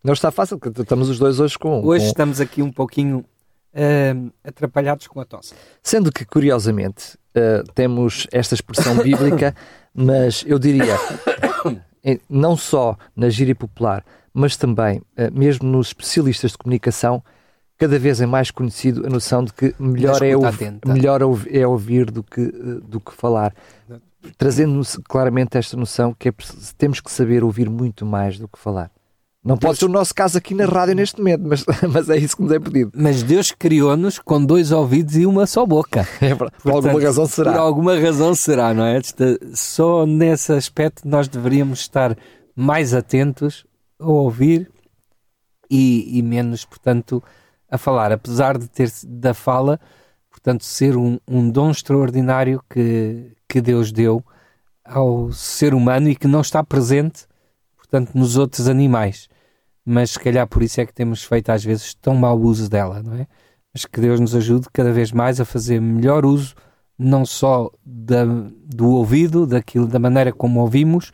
Não 0.02 0.14
está 0.14 0.30
fácil, 0.30 0.58
porque 0.58 0.80
estamos 0.80 1.10
os 1.10 1.18
dois 1.18 1.38
hoje 1.38 1.58
com. 1.58 1.84
Hoje 1.84 2.04
com... 2.04 2.08
estamos 2.08 2.40
aqui 2.40 2.62
um 2.62 2.72
pouquinho 2.72 3.18
uh, 3.18 4.32
atrapalhados 4.42 5.06
com 5.06 5.20
a 5.20 5.26
tosse. 5.26 5.52
Sendo 5.82 6.10
que, 6.10 6.24
curiosamente, 6.24 7.18
uh, 7.36 7.62
temos 7.74 8.26
esta 8.32 8.54
expressão 8.54 8.96
bíblica, 9.04 9.54
mas 9.92 10.42
eu 10.46 10.58
diria, 10.58 10.96
não 12.26 12.56
só 12.56 12.96
na 13.14 13.28
gíria 13.28 13.54
popular, 13.54 14.02
mas 14.32 14.56
também, 14.56 15.00
uh, 15.00 15.30
mesmo 15.30 15.68
nos 15.68 15.88
especialistas 15.88 16.52
de 16.52 16.56
comunicação, 16.56 17.22
cada 17.78 17.98
vez 17.98 18.20
é 18.20 18.26
mais 18.26 18.50
conhecido 18.50 19.06
a 19.06 19.10
noção 19.10 19.44
de 19.44 19.52
que 19.52 19.74
melhor, 19.78 20.22
é, 20.22 20.36
ouvir, 20.36 20.78
melhor 20.86 21.20
é 21.50 21.66
ouvir 21.66 22.10
do 22.10 22.22
que, 22.22 22.40
eh, 22.40 22.80
do 22.82 22.98
que 23.00 23.12
falar. 23.12 23.54
Trazendo-nos 24.38 24.98
claramente 25.08 25.56
esta 25.56 25.76
noção 25.76 26.14
que 26.18 26.28
é, 26.28 26.32
temos 26.76 27.00
que 27.00 27.10
saber 27.10 27.44
ouvir 27.44 27.68
muito 27.70 28.04
mais 28.04 28.38
do 28.38 28.48
que 28.48 28.58
falar. 28.58 28.90
Não 29.44 29.54
Deus... 29.54 29.60
pode 29.68 29.78
ser 29.78 29.84
o 29.84 29.88
nosso 29.88 30.12
caso 30.12 30.36
aqui 30.36 30.54
na 30.54 30.64
rádio 30.64 30.96
neste 30.96 31.18
momento, 31.18 31.44
mas, 31.46 31.64
mas 31.92 32.10
é 32.10 32.16
isso 32.16 32.36
que 32.36 32.42
nos 32.42 32.50
é 32.50 32.58
pedido. 32.58 32.90
Mas 32.92 33.22
Deus 33.22 33.52
criou-nos 33.52 34.18
com 34.18 34.44
dois 34.44 34.72
ouvidos 34.72 35.16
e 35.16 35.24
uma 35.24 35.46
só 35.46 35.64
boca. 35.64 36.06
É, 36.20 36.34
por 36.34 36.50
Portanto, 36.50 36.74
alguma 36.74 37.00
razão 37.00 37.26
será. 37.26 37.52
Por 37.52 37.60
alguma 37.60 37.98
razão 37.98 38.34
será, 38.34 38.74
não 38.74 38.84
é? 38.84 39.00
Só 39.54 40.04
nesse 40.04 40.52
aspecto 40.52 41.06
nós 41.06 41.28
deveríamos 41.28 41.80
estar 41.80 42.16
mais 42.56 42.94
atentos 42.94 43.64
a 44.00 44.08
ouvir 44.08 44.68
e, 45.70 46.18
e 46.18 46.22
menos, 46.22 46.64
portanto, 46.64 47.22
a 47.70 47.78
falar, 47.78 48.12
apesar 48.12 48.58
de 48.58 48.68
ter 48.68 48.90
da 49.06 49.34
fala, 49.34 49.80
portanto, 50.30 50.64
ser 50.64 50.96
um, 50.96 51.18
um 51.26 51.50
dom 51.50 51.70
extraordinário 51.70 52.62
que, 52.70 53.32
que 53.48 53.60
Deus 53.60 53.90
deu 53.92 54.24
ao 54.84 55.32
ser 55.32 55.74
humano 55.74 56.08
e 56.08 56.16
que 56.16 56.28
não 56.28 56.40
está 56.40 56.62
presente, 56.62 57.26
portanto, 57.76 58.14
nos 58.14 58.36
outros 58.36 58.68
animais. 58.68 59.28
mas 59.84 60.12
se 60.12 60.20
calhar 60.20 60.46
por 60.48 60.62
isso 60.62 60.80
é 60.80 60.86
que 60.86 60.92
temos 60.92 61.22
feito 61.24 61.50
às 61.50 61.64
vezes 61.64 61.94
tão 61.94 62.14
mau 62.14 62.38
uso 62.38 62.68
dela, 62.68 63.02
não 63.02 63.14
é? 63.14 63.26
Mas 63.72 63.84
que 63.84 64.00
Deus 64.00 64.18
nos 64.18 64.34
ajude 64.34 64.68
cada 64.72 64.92
vez 64.92 65.12
mais 65.12 65.40
a 65.40 65.44
fazer 65.44 65.80
melhor 65.80 66.24
uso, 66.26 66.54
não 66.98 67.24
só 67.26 67.70
da, 67.84 68.24
do 68.24 68.90
ouvido, 68.90 69.46
daquilo, 69.46 69.86
da 69.86 69.98
maneira 69.98 70.32
como 70.32 70.60
ouvimos, 70.60 71.12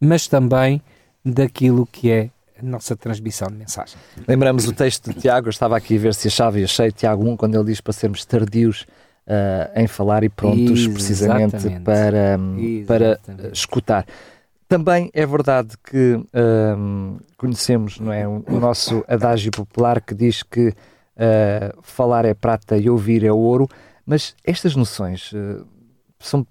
mas 0.00 0.28
também 0.28 0.82
daquilo 1.24 1.86
que 1.86 2.10
é 2.10 2.30
nossa 2.62 2.96
transmissão 2.96 3.48
de 3.48 3.54
mensagem. 3.54 3.96
Lembramos 4.26 4.66
o 4.66 4.72
texto 4.72 5.12
de 5.12 5.20
Tiago, 5.20 5.48
eu 5.48 5.50
estava 5.50 5.76
aqui 5.76 5.96
a 5.96 6.00
ver 6.00 6.14
se 6.14 6.28
achava 6.28 6.58
e 6.58 6.64
achei 6.64 6.90
Tiago 6.90 7.28
1, 7.28 7.36
quando 7.36 7.54
ele 7.54 7.64
diz 7.64 7.80
para 7.80 7.92
sermos 7.92 8.24
tardios 8.24 8.86
uh, 9.26 9.78
em 9.78 9.86
falar 9.86 10.24
e 10.24 10.28
prontos 10.28 10.80
Exatamente. 10.80 10.92
precisamente 10.92 11.80
para, 11.80 12.38
para 12.86 13.20
escutar. 13.52 14.06
Também 14.68 15.10
é 15.12 15.26
verdade 15.26 15.76
que 15.84 16.18
um, 16.78 17.18
conhecemos 17.36 18.00
não 18.00 18.12
é, 18.12 18.26
o 18.26 18.58
nosso 18.58 19.04
adágio 19.06 19.50
popular 19.50 20.00
que 20.00 20.14
diz 20.14 20.42
que 20.42 20.68
uh, 20.68 21.82
falar 21.82 22.24
é 22.24 22.32
prata 22.32 22.78
e 22.78 22.88
ouvir 22.88 23.22
é 23.22 23.30
ouro, 23.30 23.68
mas 24.06 24.34
estas 24.42 24.74
noções 24.74 25.30
uh, 25.32 25.66
são 26.18 26.46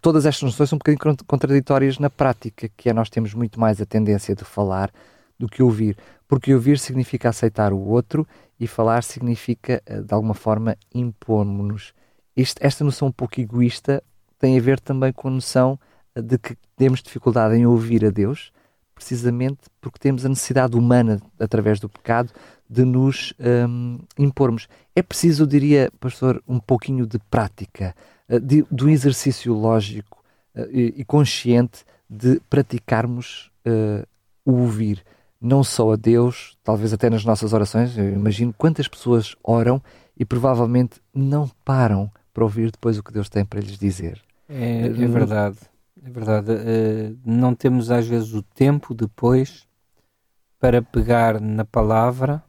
todas 0.00 0.24
estas 0.24 0.42
noções 0.42 0.70
são 0.70 0.76
um 0.76 0.78
bocadinho 0.78 1.16
contraditórias 1.26 1.98
na 1.98 2.08
prática, 2.08 2.70
que 2.76 2.88
é 2.88 2.94
nós 2.94 3.10
temos 3.10 3.34
muito 3.34 3.60
mais 3.60 3.80
a 3.80 3.84
tendência 3.84 4.34
de 4.34 4.44
falar 4.44 4.90
do 5.40 5.48
que 5.48 5.62
ouvir, 5.62 5.96
porque 6.28 6.54
ouvir 6.54 6.78
significa 6.78 7.30
aceitar 7.30 7.72
o 7.72 7.78
outro 7.78 8.28
e 8.58 8.66
falar 8.66 9.02
significa 9.02 9.82
uh, 9.88 10.02
de 10.02 10.12
alguma 10.14 10.34
forma 10.34 10.76
impor-nos. 10.94 11.94
Esta 12.36 12.84
noção 12.84 13.08
um 13.08 13.12
pouco 13.12 13.40
egoísta 13.40 14.02
tem 14.38 14.58
a 14.58 14.60
ver 14.60 14.78
também 14.78 15.12
com 15.12 15.28
a 15.28 15.30
noção 15.30 15.78
de 16.14 16.36
que 16.38 16.56
temos 16.76 17.02
dificuldade 17.02 17.56
em 17.56 17.66
ouvir 17.66 18.04
a 18.04 18.10
Deus, 18.10 18.52
precisamente 18.94 19.60
porque 19.80 19.98
temos 19.98 20.26
a 20.26 20.28
necessidade 20.28 20.76
humana, 20.76 21.20
através 21.38 21.80
do 21.80 21.88
pecado, 21.88 22.30
de 22.68 22.84
nos 22.84 23.32
um, 23.68 23.98
impormos. 24.18 24.68
É 24.94 25.02
preciso, 25.02 25.46
diria, 25.46 25.90
pastor, 25.98 26.42
um 26.46 26.60
pouquinho 26.60 27.06
de 27.06 27.18
prática, 27.30 27.94
uh, 28.28 28.38
de, 28.38 28.62
do 28.70 28.90
exercício 28.90 29.54
lógico 29.54 30.22
e, 30.70 30.94
e, 30.98 31.04
consciente 31.04 31.84
de 32.08 32.40
praticarmos 32.50 33.50
uh, 33.66 34.06
o 34.44 34.62
ouvir, 34.62 35.04
não 35.40 35.64
só 35.64 35.92
a 35.92 35.96
Deus, 35.96 36.58
talvez 36.62 36.92
até 36.92 37.08
nas 37.08 37.24
nossas 37.24 37.52
orações. 37.52 37.96
Eu 37.96 38.12
imagino 38.12 38.52
quantas 38.52 38.86
pessoas 38.86 39.34
oram 39.42 39.82
e 40.16 40.24
provavelmente 40.24 41.00
não 41.14 41.48
param 41.64 42.10
para 42.32 42.44
ouvir 42.44 42.70
depois 42.70 42.98
o 42.98 43.02
que 43.02 43.12
Deus 43.12 43.28
tem 43.28 43.44
para 43.44 43.60
lhes 43.60 43.78
dizer. 43.78 44.20
É, 44.48 44.86
é 44.86 44.88
verdade. 44.88 45.58
É 46.04 46.10
verdade. 46.10 46.50
Uh, 46.52 47.18
não 47.24 47.54
temos 47.54 47.90
às 47.90 48.06
vezes 48.06 48.34
o 48.34 48.42
tempo 48.42 48.94
depois 48.94 49.66
para 50.58 50.82
pegar 50.82 51.40
na 51.40 51.64
palavra 51.64 52.42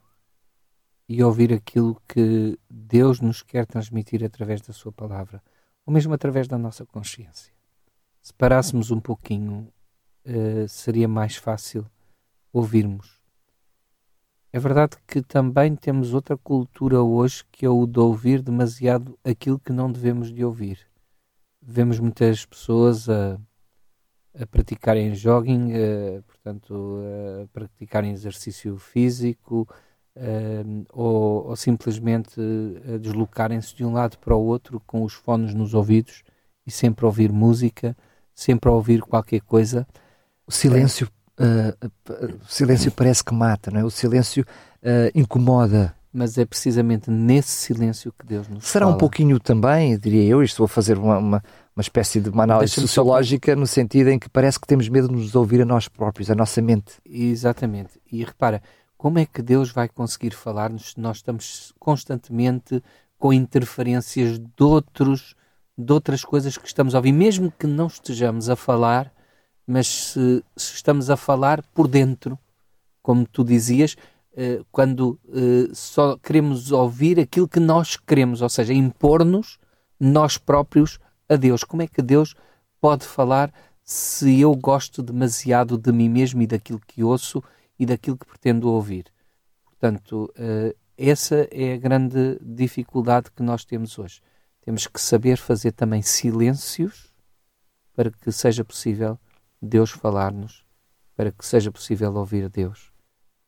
e 1.07 1.23
ouvir 1.23 1.53
aquilo 1.53 2.01
que 2.07 2.57
Deus 2.69 3.21
nos 3.21 3.41
quer 3.41 3.65
transmitir 3.65 4.23
através 4.23 4.61
da 4.61 4.73
Sua 4.73 4.91
palavra, 4.91 5.41
ou 5.85 5.93
mesmo 5.93 6.13
através 6.13 6.47
da 6.47 6.57
nossa 6.57 6.85
consciência. 6.85 7.53
Se 8.21 8.33
parássemos 8.33 8.91
um 8.91 8.99
pouquinho, 8.99 9.67
uh, 10.25 10.67
seria 10.67 11.07
mais 11.07 11.35
fácil 11.35 11.85
ouvirmos. 12.53 13.19
É 14.53 14.59
verdade 14.59 14.97
que 15.07 15.21
também 15.21 15.75
temos 15.75 16.13
outra 16.13 16.37
cultura 16.37 17.01
hoje 17.01 17.43
que 17.51 17.65
é 17.65 17.69
o 17.69 17.85
de 17.85 17.99
ouvir 17.99 18.41
demasiado 18.41 19.17
aquilo 19.23 19.59
que 19.59 19.71
não 19.71 19.91
devemos 19.91 20.31
de 20.31 20.43
ouvir 20.43 20.91
vemos 21.61 21.99
muitas 21.99 22.45
pessoas 22.45 23.07
a, 23.07 23.39
a 24.37 24.47
praticarem 24.47 25.13
jogging, 25.13 25.71
a, 25.73 26.21
portanto, 26.23 26.99
a 27.43 27.47
praticarem 27.47 28.11
exercício 28.11 28.77
físico 28.77 29.67
ou, 30.91 31.49
ou, 31.49 31.55
simplesmente 31.55 32.41
a 32.93 32.97
deslocarem-se 32.97 33.75
de 33.75 33.85
um 33.85 33.93
lado 33.93 34.17
para 34.17 34.35
o 34.35 34.43
outro 34.43 34.81
com 34.85 35.03
os 35.03 35.13
fones 35.13 35.53
nos 35.53 35.73
ouvidos 35.73 36.23
e 36.65 36.71
sempre 36.71 37.05
a 37.05 37.07
ouvir 37.07 37.31
música, 37.31 37.95
sempre 38.33 38.69
a 38.69 38.73
ouvir 38.73 39.01
qualquer 39.01 39.41
coisa. 39.41 39.87
O 40.45 40.51
silêncio, 40.51 41.07
uh, 41.07 41.20
uh, 41.41 42.35
o 42.43 42.47
silêncio 42.47 42.91
parece 42.91 43.23
que 43.23 43.33
mata, 43.33 43.71
não 43.71 43.79
é? 43.79 43.83
O 43.83 43.89
silêncio 43.89 44.45
uh, 44.83 45.11
incomoda 45.13 45.95
mas 46.13 46.37
é 46.37 46.45
precisamente 46.45 47.09
nesse 47.09 47.51
silêncio 47.51 48.13
que 48.17 48.25
Deus 48.25 48.47
nos 48.47 48.65
Será 48.65 48.85
fala. 48.85 48.95
um 48.95 48.99
pouquinho 48.99 49.39
também, 49.39 49.97
diria 49.97 50.23
eu, 50.23 50.43
estou 50.43 50.65
a 50.65 50.67
fazer 50.67 50.97
uma, 50.97 51.17
uma, 51.17 51.43
uma 51.75 51.81
espécie 51.81 52.19
de 52.19 52.29
uma 52.29 52.43
análise 52.43 52.73
sociológica 52.73 53.55
no 53.55 53.65
sentido 53.65 54.09
em 54.09 54.19
que 54.19 54.29
parece 54.29 54.59
que 54.59 54.67
temos 54.67 54.89
medo 54.89 55.07
de 55.07 55.15
nos 55.15 55.35
ouvir 55.35 55.61
a 55.61 55.65
nós 55.65 55.87
próprios, 55.87 56.29
a 56.29 56.35
nossa 56.35 56.61
mente. 56.61 56.95
Exatamente. 57.05 57.91
E 58.11 58.23
repara, 58.23 58.61
como 58.97 59.19
é 59.19 59.25
que 59.25 59.41
Deus 59.41 59.71
vai 59.71 59.87
conseguir 59.87 60.31
falar-nos 60.31 60.91
se 60.91 60.99
nós 60.99 61.17
estamos 61.17 61.73
constantemente 61.79 62.83
com 63.17 63.31
interferências 63.31 64.37
de 64.37 64.63
outros, 64.63 65.33
de 65.77 65.93
outras 65.93 66.25
coisas 66.25 66.57
que 66.57 66.67
estamos 66.67 66.93
a 66.93 66.97
ouvir, 66.97 67.13
mesmo 67.13 67.53
que 67.57 67.67
não 67.67 67.87
estejamos 67.87 68.49
a 68.49 68.55
falar, 68.55 69.11
mas 69.65 69.87
se, 69.87 70.43
se 70.55 70.75
estamos 70.75 71.09
a 71.09 71.17
falar 71.17 71.61
por 71.73 71.87
dentro, 71.87 72.37
como 73.01 73.25
tu 73.25 73.43
dizias, 73.43 73.95
eh, 74.33 74.61
quando 74.71 75.19
eh, 75.29 75.69
só 75.73 76.17
queremos 76.17 76.71
ouvir 76.71 77.19
aquilo 77.19 77.47
que 77.47 77.59
nós 77.59 77.97
queremos, 77.97 78.41
ou 78.41 78.49
seja, 78.49 78.73
impor-nos 78.73 79.59
nós 79.99 80.37
próprios 80.37 80.99
a 81.27 81.35
Deus. 81.35 81.63
Como 81.63 81.81
é 81.81 81.87
que 81.87 82.01
Deus 82.01 82.33
pode 82.79 83.05
falar 83.05 83.53
se 83.83 84.39
eu 84.39 84.55
gosto 84.55 85.03
demasiado 85.03 85.77
de 85.77 85.91
mim 85.91 86.09
mesmo 86.09 86.41
e 86.41 86.47
daquilo 86.47 86.81
que 86.87 87.03
ouço 87.03 87.43
e 87.77 87.85
daquilo 87.85 88.17
que 88.17 88.25
pretendo 88.25 88.69
ouvir? 88.69 89.05
Portanto, 89.65 90.31
eh, 90.37 90.75
essa 90.97 91.47
é 91.51 91.73
a 91.73 91.77
grande 91.77 92.37
dificuldade 92.41 93.31
que 93.31 93.43
nós 93.43 93.65
temos 93.65 93.97
hoje. 93.99 94.21
Temos 94.61 94.87
que 94.87 95.01
saber 95.01 95.37
fazer 95.37 95.71
também 95.71 96.01
silêncios 96.01 97.11
para 97.93 98.11
que 98.11 98.31
seja 98.31 98.63
possível 98.63 99.19
Deus 99.61 99.91
falar-nos, 99.91 100.65
para 101.15 101.31
que 101.31 101.45
seja 101.45 101.71
possível 101.71 102.13
ouvir 102.15 102.49
Deus 102.49 102.91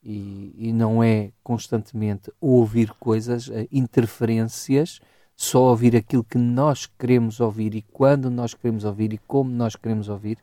e, 0.04 0.54
e 0.58 0.74
não 0.74 1.02
é 1.02 1.32
constantemente 1.44 2.32
ouvir 2.40 2.92
coisas, 3.00 3.50
eh, 3.50 3.68
interferências, 3.72 5.00
só 5.36 5.70
ouvir 5.70 5.96
aquilo 5.96 6.24
que 6.24 6.38
nós 6.38 6.86
queremos 6.86 7.40
ouvir 7.40 7.74
e 7.74 7.82
quando 7.82 8.30
nós 8.30 8.54
queremos 8.54 8.84
ouvir 8.84 9.14
e 9.14 9.18
como 9.18 9.50
nós 9.50 9.76
queremos 9.76 10.10
ouvir, 10.10 10.38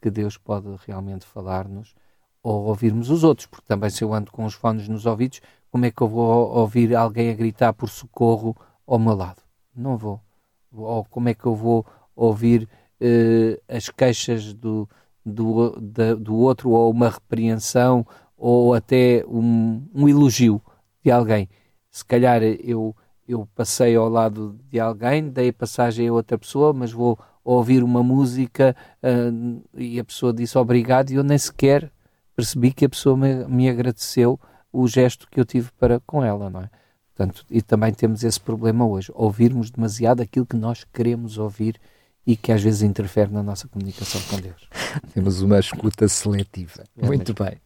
que 0.00 0.10
Deus 0.10 0.36
pode 0.36 0.68
realmente 0.86 1.26
falar-nos 1.26 1.94
ou 2.42 2.64
ouvirmos 2.64 3.10
os 3.10 3.24
outros, 3.24 3.46
porque 3.46 3.66
também 3.66 3.90
se 3.90 4.02
eu 4.02 4.12
ando 4.12 4.30
com 4.30 4.44
os 4.44 4.54
fones 4.54 4.88
nos 4.88 5.06
ouvidos, 5.06 5.40
como 5.70 5.86
é 5.86 5.90
que 5.90 6.02
eu 6.02 6.08
vou 6.08 6.50
ouvir 6.56 6.94
alguém 6.94 7.30
a 7.30 7.34
gritar 7.34 7.72
por 7.72 7.88
socorro 7.88 8.56
ao 8.86 8.98
meu 8.98 9.14
lado? 9.14 9.42
Não 9.74 9.96
vou. 9.96 10.20
Ou 10.72 11.04
como 11.04 11.28
é 11.28 11.34
que 11.34 11.46
eu 11.46 11.54
vou 11.54 11.86
ouvir 12.14 12.68
uh, 13.00 13.62
as 13.68 13.88
queixas 13.88 14.52
do, 14.52 14.88
do, 15.24 15.78
da, 15.80 16.14
do 16.14 16.34
outro 16.36 16.70
ou 16.70 16.90
uma 16.90 17.08
repreensão 17.08 18.06
ou 18.36 18.74
até 18.74 19.24
um, 19.26 19.82
um 19.94 20.08
elogio 20.08 20.60
de 21.02 21.10
alguém. 21.10 21.48
Se 21.90 22.04
calhar 22.04 22.42
eu, 22.42 22.94
eu 23.26 23.48
passei 23.54 23.96
ao 23.96 24.08
lado 24.08 24.58
de 24.70 24.78
alguém, 24.78 25.28
dei 25.28 25.52
passagem 25.52 26.08
a 26.08 26.12
outra 26.12 26.36
pessoa, 26.36 26.72
mas 26.72 26.92
vou 26.92 27.18
ouvir 27.44 27.82
uma 27.82 28.02
música 28.02 28.74
uh, 29.02 29.62
e 29.74 30.00
a 30.00 30.04
pessoa 30.04 30.32
disse 30.32 30.56
obrigado 30.58 31.10
e 31.10 31.14
eu 31.14 31.22
nem 31.22 31.38
sequer 31.38 31.90
percebi 32.34 32.72
que 32.72 32.84
a 32.84 32.88
pessoa 32.88 33.16
me, 33.16 33.44
me 33.46 33.68
agradeceu 33.68 34.40
o 34.72 34.88
gesto 34.88 35.28
que 35.30 35.38
eu 35.38 35.44
tive 35.44 35.70
para 35.78 36.00
com 36.00 36.24
ela, 36.24 36.50
não 36.50 36.60
é? 36.60 36.70
Portanto, 37.14 37.46
e 37.48 37.62
também 37.62 37.94
temos 37.94 38.24
esse 38.24 38.40
problema 38.40 38.84
hoje, 38.84 39.12
ouvirmos 39.14 39.70
demasiado 39.70 40.20
aquilo 40.20 40.44
que 40.44 40.56
nós 40.56 40.84
queremos 40.92 41.38
ouvir 41.38 41.80
e 42.26 42.36
que 42.36 42.52
às 42.52 42.62
vezes 42.62 42.82
interfere 42.82 43.32
na 43.32 43.42
nossa 43.42 43.66
comunicação 43.68 44.20
com 44.28 44.40
Deus. 44.40 44.68
Temos 45.12 45.42
uma 45.42 45.58
escuta 45.58 46.08
seletiva. 46.08 46.84
É 46.96 47.06
Muito 47.06 47.34
mesmo. 47.34 47.50
bem. 47.50 47.60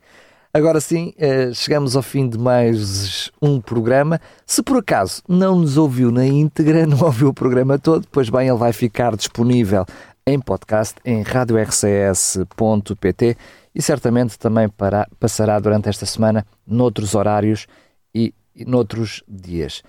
Agora 0.53 0.81
sim, 0.81 1.13
eh, 1.19 1.53
chegamos 1.53 1.95
ao 1.95 2.03
fim 2.03 2.29
de 2.29 2.37
mais 2.39 3.31
um 3.41 3.61
programa. 3.61 4.21
Se 4.47 4.63
por 4.63 4.79
acaso 4.79 5.23
não 5.29 5.61
nos 5.61 5.77
ouviu 5.77 6.11
na 6.11 6.27
íntegra, 6.27 6.87
não 6.87 7.01
ouviu 7.03 7.29
o 7.29 7.35
programa 7.35 7.79
todo, 7.79 8.07
pois 8.11 8.31
bem, 8.31 8.49
ele 8.49 8.57
vai 8.57 8.73
ficar 8.73 9.15
disponível 9.15 9.85
em 10.27 10.41
podcast 10.41 10.97
em 11.05 11.23
radiorcs.pt 11.23 13.37
e 13.75 13.83
certamente 13.83 14.39
também 14.39 14.69
para, 14.69 15.07
passará 15.21 15.59
durante 15.59 15.89
esta 15.89 16.05
semana 16.05 16.45
noutros 16.67 17.15
horários 17.15 17.67
e, 18.15 18.35
e 18.57 18.65
noutros 18.65 19.23
dias. 19.29 19.83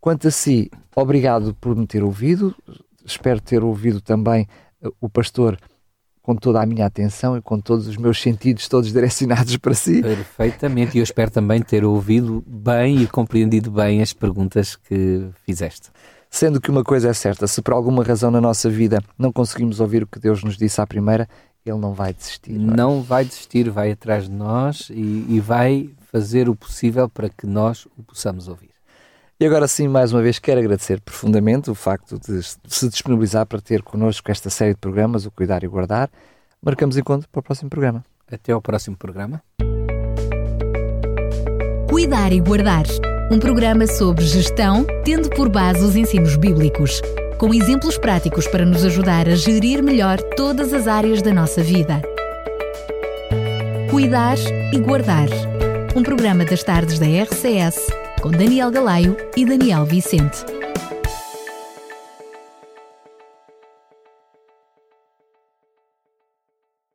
Quanto 0.00 0.28
a 0.28 0.30
si, 0.30 0.70
obrigado 0.94 1.54
por 1.54 1.74
me 1.76 1.86
ter 1.86 2.02
ouvido. 2.02 2.54
Espero 3.04 3.40
ter 3.40 3.62
ouvido 3.62 4.00
também 4.00 4.48
eh, 4.82 4.88
o 5.00 5.08
pastor 5.08 5.58
com 6.24 6.34
toda 6.34 6.62
a 6.62 6.64
minha 6.64 6.86
atenção 6.86 7.36
e 7.36 7.42
com 7.42 7.60
todos 7.60 7.86
os 7.86 7.98
meus 7.98 8.20
sentidos 8.20 8.66
todos 8.66 8.90
direcionados 8.90 9.56
para 9.58 9.74
si. 9.74 10.00
Perfeitamente, 10.00 10.96
e 10.96 11.00
eu 11.00 11.04
espero 11.04 11.30
também 11.30 11.60
ter 11.60 11.84
ouvido 11.84 12.42
bem 12.46 13.02
e 13.02 13.06
compreendido 13.06 13.70
bem 13.70 14.00
as 14.00 14.14
perguntas 14.14 14.74
que 14.74 15.28
fizeste. 15.44 15.90
Sendo 16.30 16.60
que 16.60 16.70
uma 16.70 16.82
coisa 16.82 17.10
é 17.10 17.12
certa, 17.12 17.46
se 17.46 17.60
por 17.60 17.74
alguma 17.74 18.02
razão 18.02 18.30
na 18.30 18.40
nossa 18.40 18.70
vida 18.70 19.00
não 19.18 19.30
conseguimos 19.30 19.80
ouvir 19.80 20.02
o 20.02 20.06
que 20.06 20.18
Deus 20.18 20.42
nos 20.42 20.56
disse 20.56 20.80
à 20.80 20.86
primeira, 20.86 21.28
Ele 21.64 21.78
não 21.78 21.92
vai 21.92 22.12
desistir. 22.14 22.58
Não, 22.58 22.72
é? 22.72 22.76
não 22.76 23.02
vai 23.02 23.24
desistir, 23.24 23.68
vai 23.68 23.92
atrás 23.92 24.24
de 24.24 24.34
nós 24.34 24.88
e, 24.90 25.26
e 25.28 25.40
vai 25.40 25.90
fazer 26.10 26.48
o 26.48 26.56
possível 26.56 27.08
para 27.08 27.28
que 27.28 27.46
nós 27.46 27.86
o 27.98 28.02
possamos 28.02 28.48
ouvir. 28.48 28.73
E 29.38 29.44
agora 29.44 29.66
sim, 29.66 29.88
mais 29.88 30.12
uma 30.12 30.22
vez, 30.22 30.38
quero 30.38 30.60
agradecer 30.60 31.00
profundamente 31.00 31.68
o 31.68 31.74
facto 31.74 32.18
de 32.18 32.40
se 32.68 32.88
disponibilizar 32.88 33.44
para 33.46 33.60
ter 33.60 33.82
connosco 33.82 34.30
esta 34.30 34.48
série 34.48 34.74
de 34.74 34.78
programas, 34.78 35.26
o 35.26 35.30
Cuidar 35.30 35.64
e 35.64 35.66
Guardar. 35.66 36.08
Marcamos 36.64 36.96
encontro 36.96 37.28
para 37.28 37.40
o 37.40 37.42
próximo 37.42 37.68
programa. 37.68 38.04
Até 38.30 38.52
ao 38.52 38.62
próximo 38.62 38.96
programa. 38.96 39.42
Cuidar 41.90 42.32
e 42.32 42.40
Guardar 42.40 42.84
um 43.30 43.38
programa 43.38 43.86
sobre 43.86 44.24
gestão, 44.24 44.86
tendo 45.04 45.28
por 45.30 45.48
base 45.48 45.82
os 45.84 45.96
ensinos 45.96 46.36
bíblicos, 46.36 47.00
com 47.38 47.52
exemplos 47.52 47.98
práticos 47.98 48.46
para 48.46 48.64
nos 48.64 48.84
ajudar 48.84 49.28
a 49.28 49.34
gerir 49.34 49.82
melhor 49.82 50.20
todas 50.36 50.72
as 50.72 50.86
áreas 50.86 51.20
da 51.20 51.32
nossa 51.32 51.60
vida. 51.62 52.00
Cuidar 53.90 54.36
e 54.72 54.78
Guardar 54.78 55.28
um 55.96 56.02
programa 56.02 56.44
das 56.44 56.62
tardes 56.62 56.98
da 56.98 57.06
RCS 57.06 58.03
com 58.24 58.30
Daniel 58.30 58.70
Galaio 58.70 59.18
e 59.36 59.44
Daniel 59.44 59.84
Vicente. 59.84 60.46